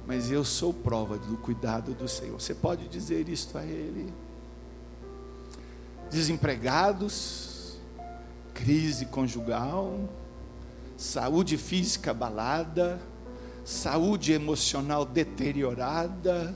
mas 0.07 0.31
eu 0.31 0.45
sou 0.45 0.73
prova 0.73 1.17
do 1.17 1.35
cuidado 1.35 1.93
do 1.93 2.07
Senhor. 2.07 2.39
Você 2.39 2.55
pode 2.55 2.87
dizer 2.87 3.27
isto 3.27 3.57
a 3.57 3.65
Ele? 3.65 4.13
Desempregados, 6.09 7.77
crise 8.53 9.05
conjugal, 9.07 10.07
saúde 11.03 11.57
física 11.57 12.11
abalada, 12.11 12.97
saúde 13.65 14.31
emocional 14.31 15.05
deteriorada, 15.05 16.55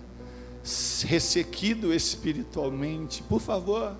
ressequido 1.05 1.93
espiritualmente. 1.93 3.21
Por 3.23 3.41
favor, 3.41 3.97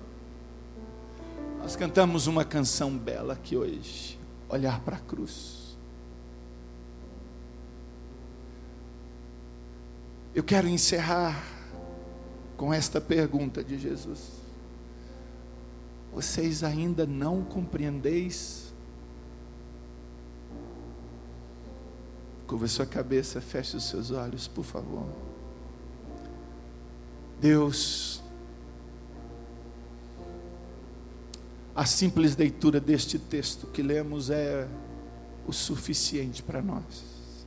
nós 1.58 1.76
cantamos 1.76 2.26
uma 2.26 2.46
canção 2.46 2.96
bela 2.96 3.34
aqui 3.34 3.58
hoje 3.58 4.18
olhar 4.48 4.80
para 4.80 4.96
a 4.96 5.00
cruz. 5.00 5.76
Eu 10.34 10.42
quero 10.42 10.66
encerrar 10.66 11.44
com 12.56 12.72
esta 12.72 13.02
pergunta 13.02 13.62
de 13.62 13.78
Jesus: 13.78 14.30
Vocês 16.10 16.64
ainda 16.64 17.06
não 17.06 17.44
compreendeis? 17.44 18.67
Curva 22.48 22.66
sua 22.66 22.86
cabeça, 22.86 23.40
feche 23.40 23.76
os 23.76 23.84
seus 23.84 24.10
olhos, 24.10 24.48
por 24.48 24.64
favor. 24.64 25.06
Deus, 27.40 28.20
A 31.78 31.84
simples 31.84 32.36
leitura 32.36 32.80
deste 32.80 33.20
texto 33.20 33.68
que 33.68 33.82
lemos 33.82 34.30
é 34.30 34.66
o 35.46 35.52
suficiente 35.52 36.42
para 36.42 36.60
nós. 36.60 37.46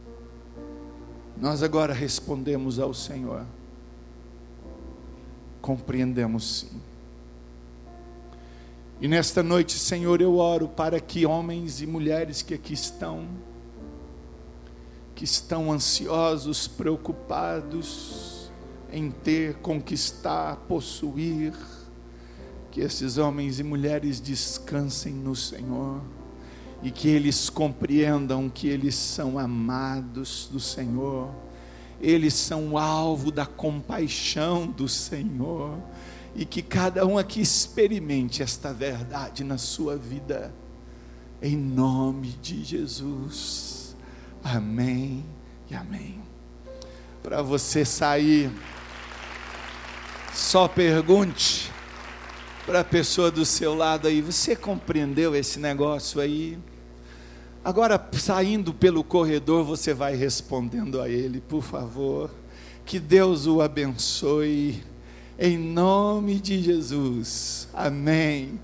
Nós 1.36 1.62
agora 1.62 1.94
respondemos 1.94 2.80
ao 2.80 2.94
Senhor. 2.94 3.46
Compreendemos 5.62 6.60
sim. 6.60 6.82
E 9.02 9.08
nesta 9.10 9.44
noite, 9.44 9.78
Senhor, 9.78 10.22
eu 10.22 10.38
oro 10.38 10.70
para 10.70 11.02
que 11.02 11.26
homens 11.26 11.82
e 11.82 11.86
mulheres 11.86 12.42
que 12.42 12.54
aqui 12.54 12.74
estão, 12.74 13.28
que 15.22 15.26
estão 15.26 15.72
ansiosos, 15.72 16.68
preocupados 16.68 18.50
em 18.92 19.12
ter, 19.12 19.54
conquistar, 19.58 20.56
possuir, 20.68 21.54
que 22.72 22.82
esses 22.82 23.20
homens 23.20 23.60
e 23.60 23.64
mulheres 23.64 24.20
descansem 24.20 25.14
no 25.14 25.36
Senhor 25.36 26.02
e 26.82 26.90
que 26.90 27.08
eles 27.08 27.52
compreendam 27.52 28.50
que 28.50 28.68
eles 28.68 28.96
são 28.96 29.38
amados 29.38 30.50
do 30.52 30.60
Senhor, 30.60 31.30
eles 32.02 32.34
são 32.34 32.76
alvo 32.76 33.32
da 33.32 33.46
compaixão 33.46 34.66
do 34.66 34.90
Senhor 34.90 35.78
e 36.34 36.46
que 36.46 36.64
cada 36.64 37.06
um 37.06 37.20
aqui 37.20 37.42
experimente 37.42 38.42
esta 38.42 38.74
verdade 38.74 39.44
na 39.44 39.60
sua 39.60 39.96
vida, 39.96 40.52
em 41.40 41.56
nome 41.56 42.30
de 42.42 42.64
Jesus. 42.64 43.81
Amém 44.44 45.24
e 45.70 45.76
amém. 45.76 46.20
Para 47.22 47.42
você 47.42 47.86
sair, 47.86 48.52
só 50.34 50.68
pergunte 50.68 51.72
para 52.66 52.82
a 52.82 52.84
pessoa 52.84 53.30
do 53.30 53.46
seu 53.46 53.76
lado 53.76 54.08
aí, 54.08 54.22
você 54.22 54.56
compreendeu 54.56 55.36
esse 55.36 55.60
negócio 55.60 56.22
aí? 56.22 56.58
Agora, 57.64 58.04
saindo 58.14 58.74
pelo 58.74 59.04
corredor, 59.04 59.64
você 59.64 59.94
vai 59.94 60.16
respondendo 60.16 61.00
a 61.00 61.08
ele, 61.08 61.42
por 61.42 61.62
favor. 61.62 62.32
Que 62.86 63.00
Deus 63.00 63.46
o 63.46 63.62
abençoe, 63.62 64.84
em 65.38 65.58
nome 65.58 66.40
de 66.40 66.62
Jesus. 66.62 67.68
Amém. 67.74 68.60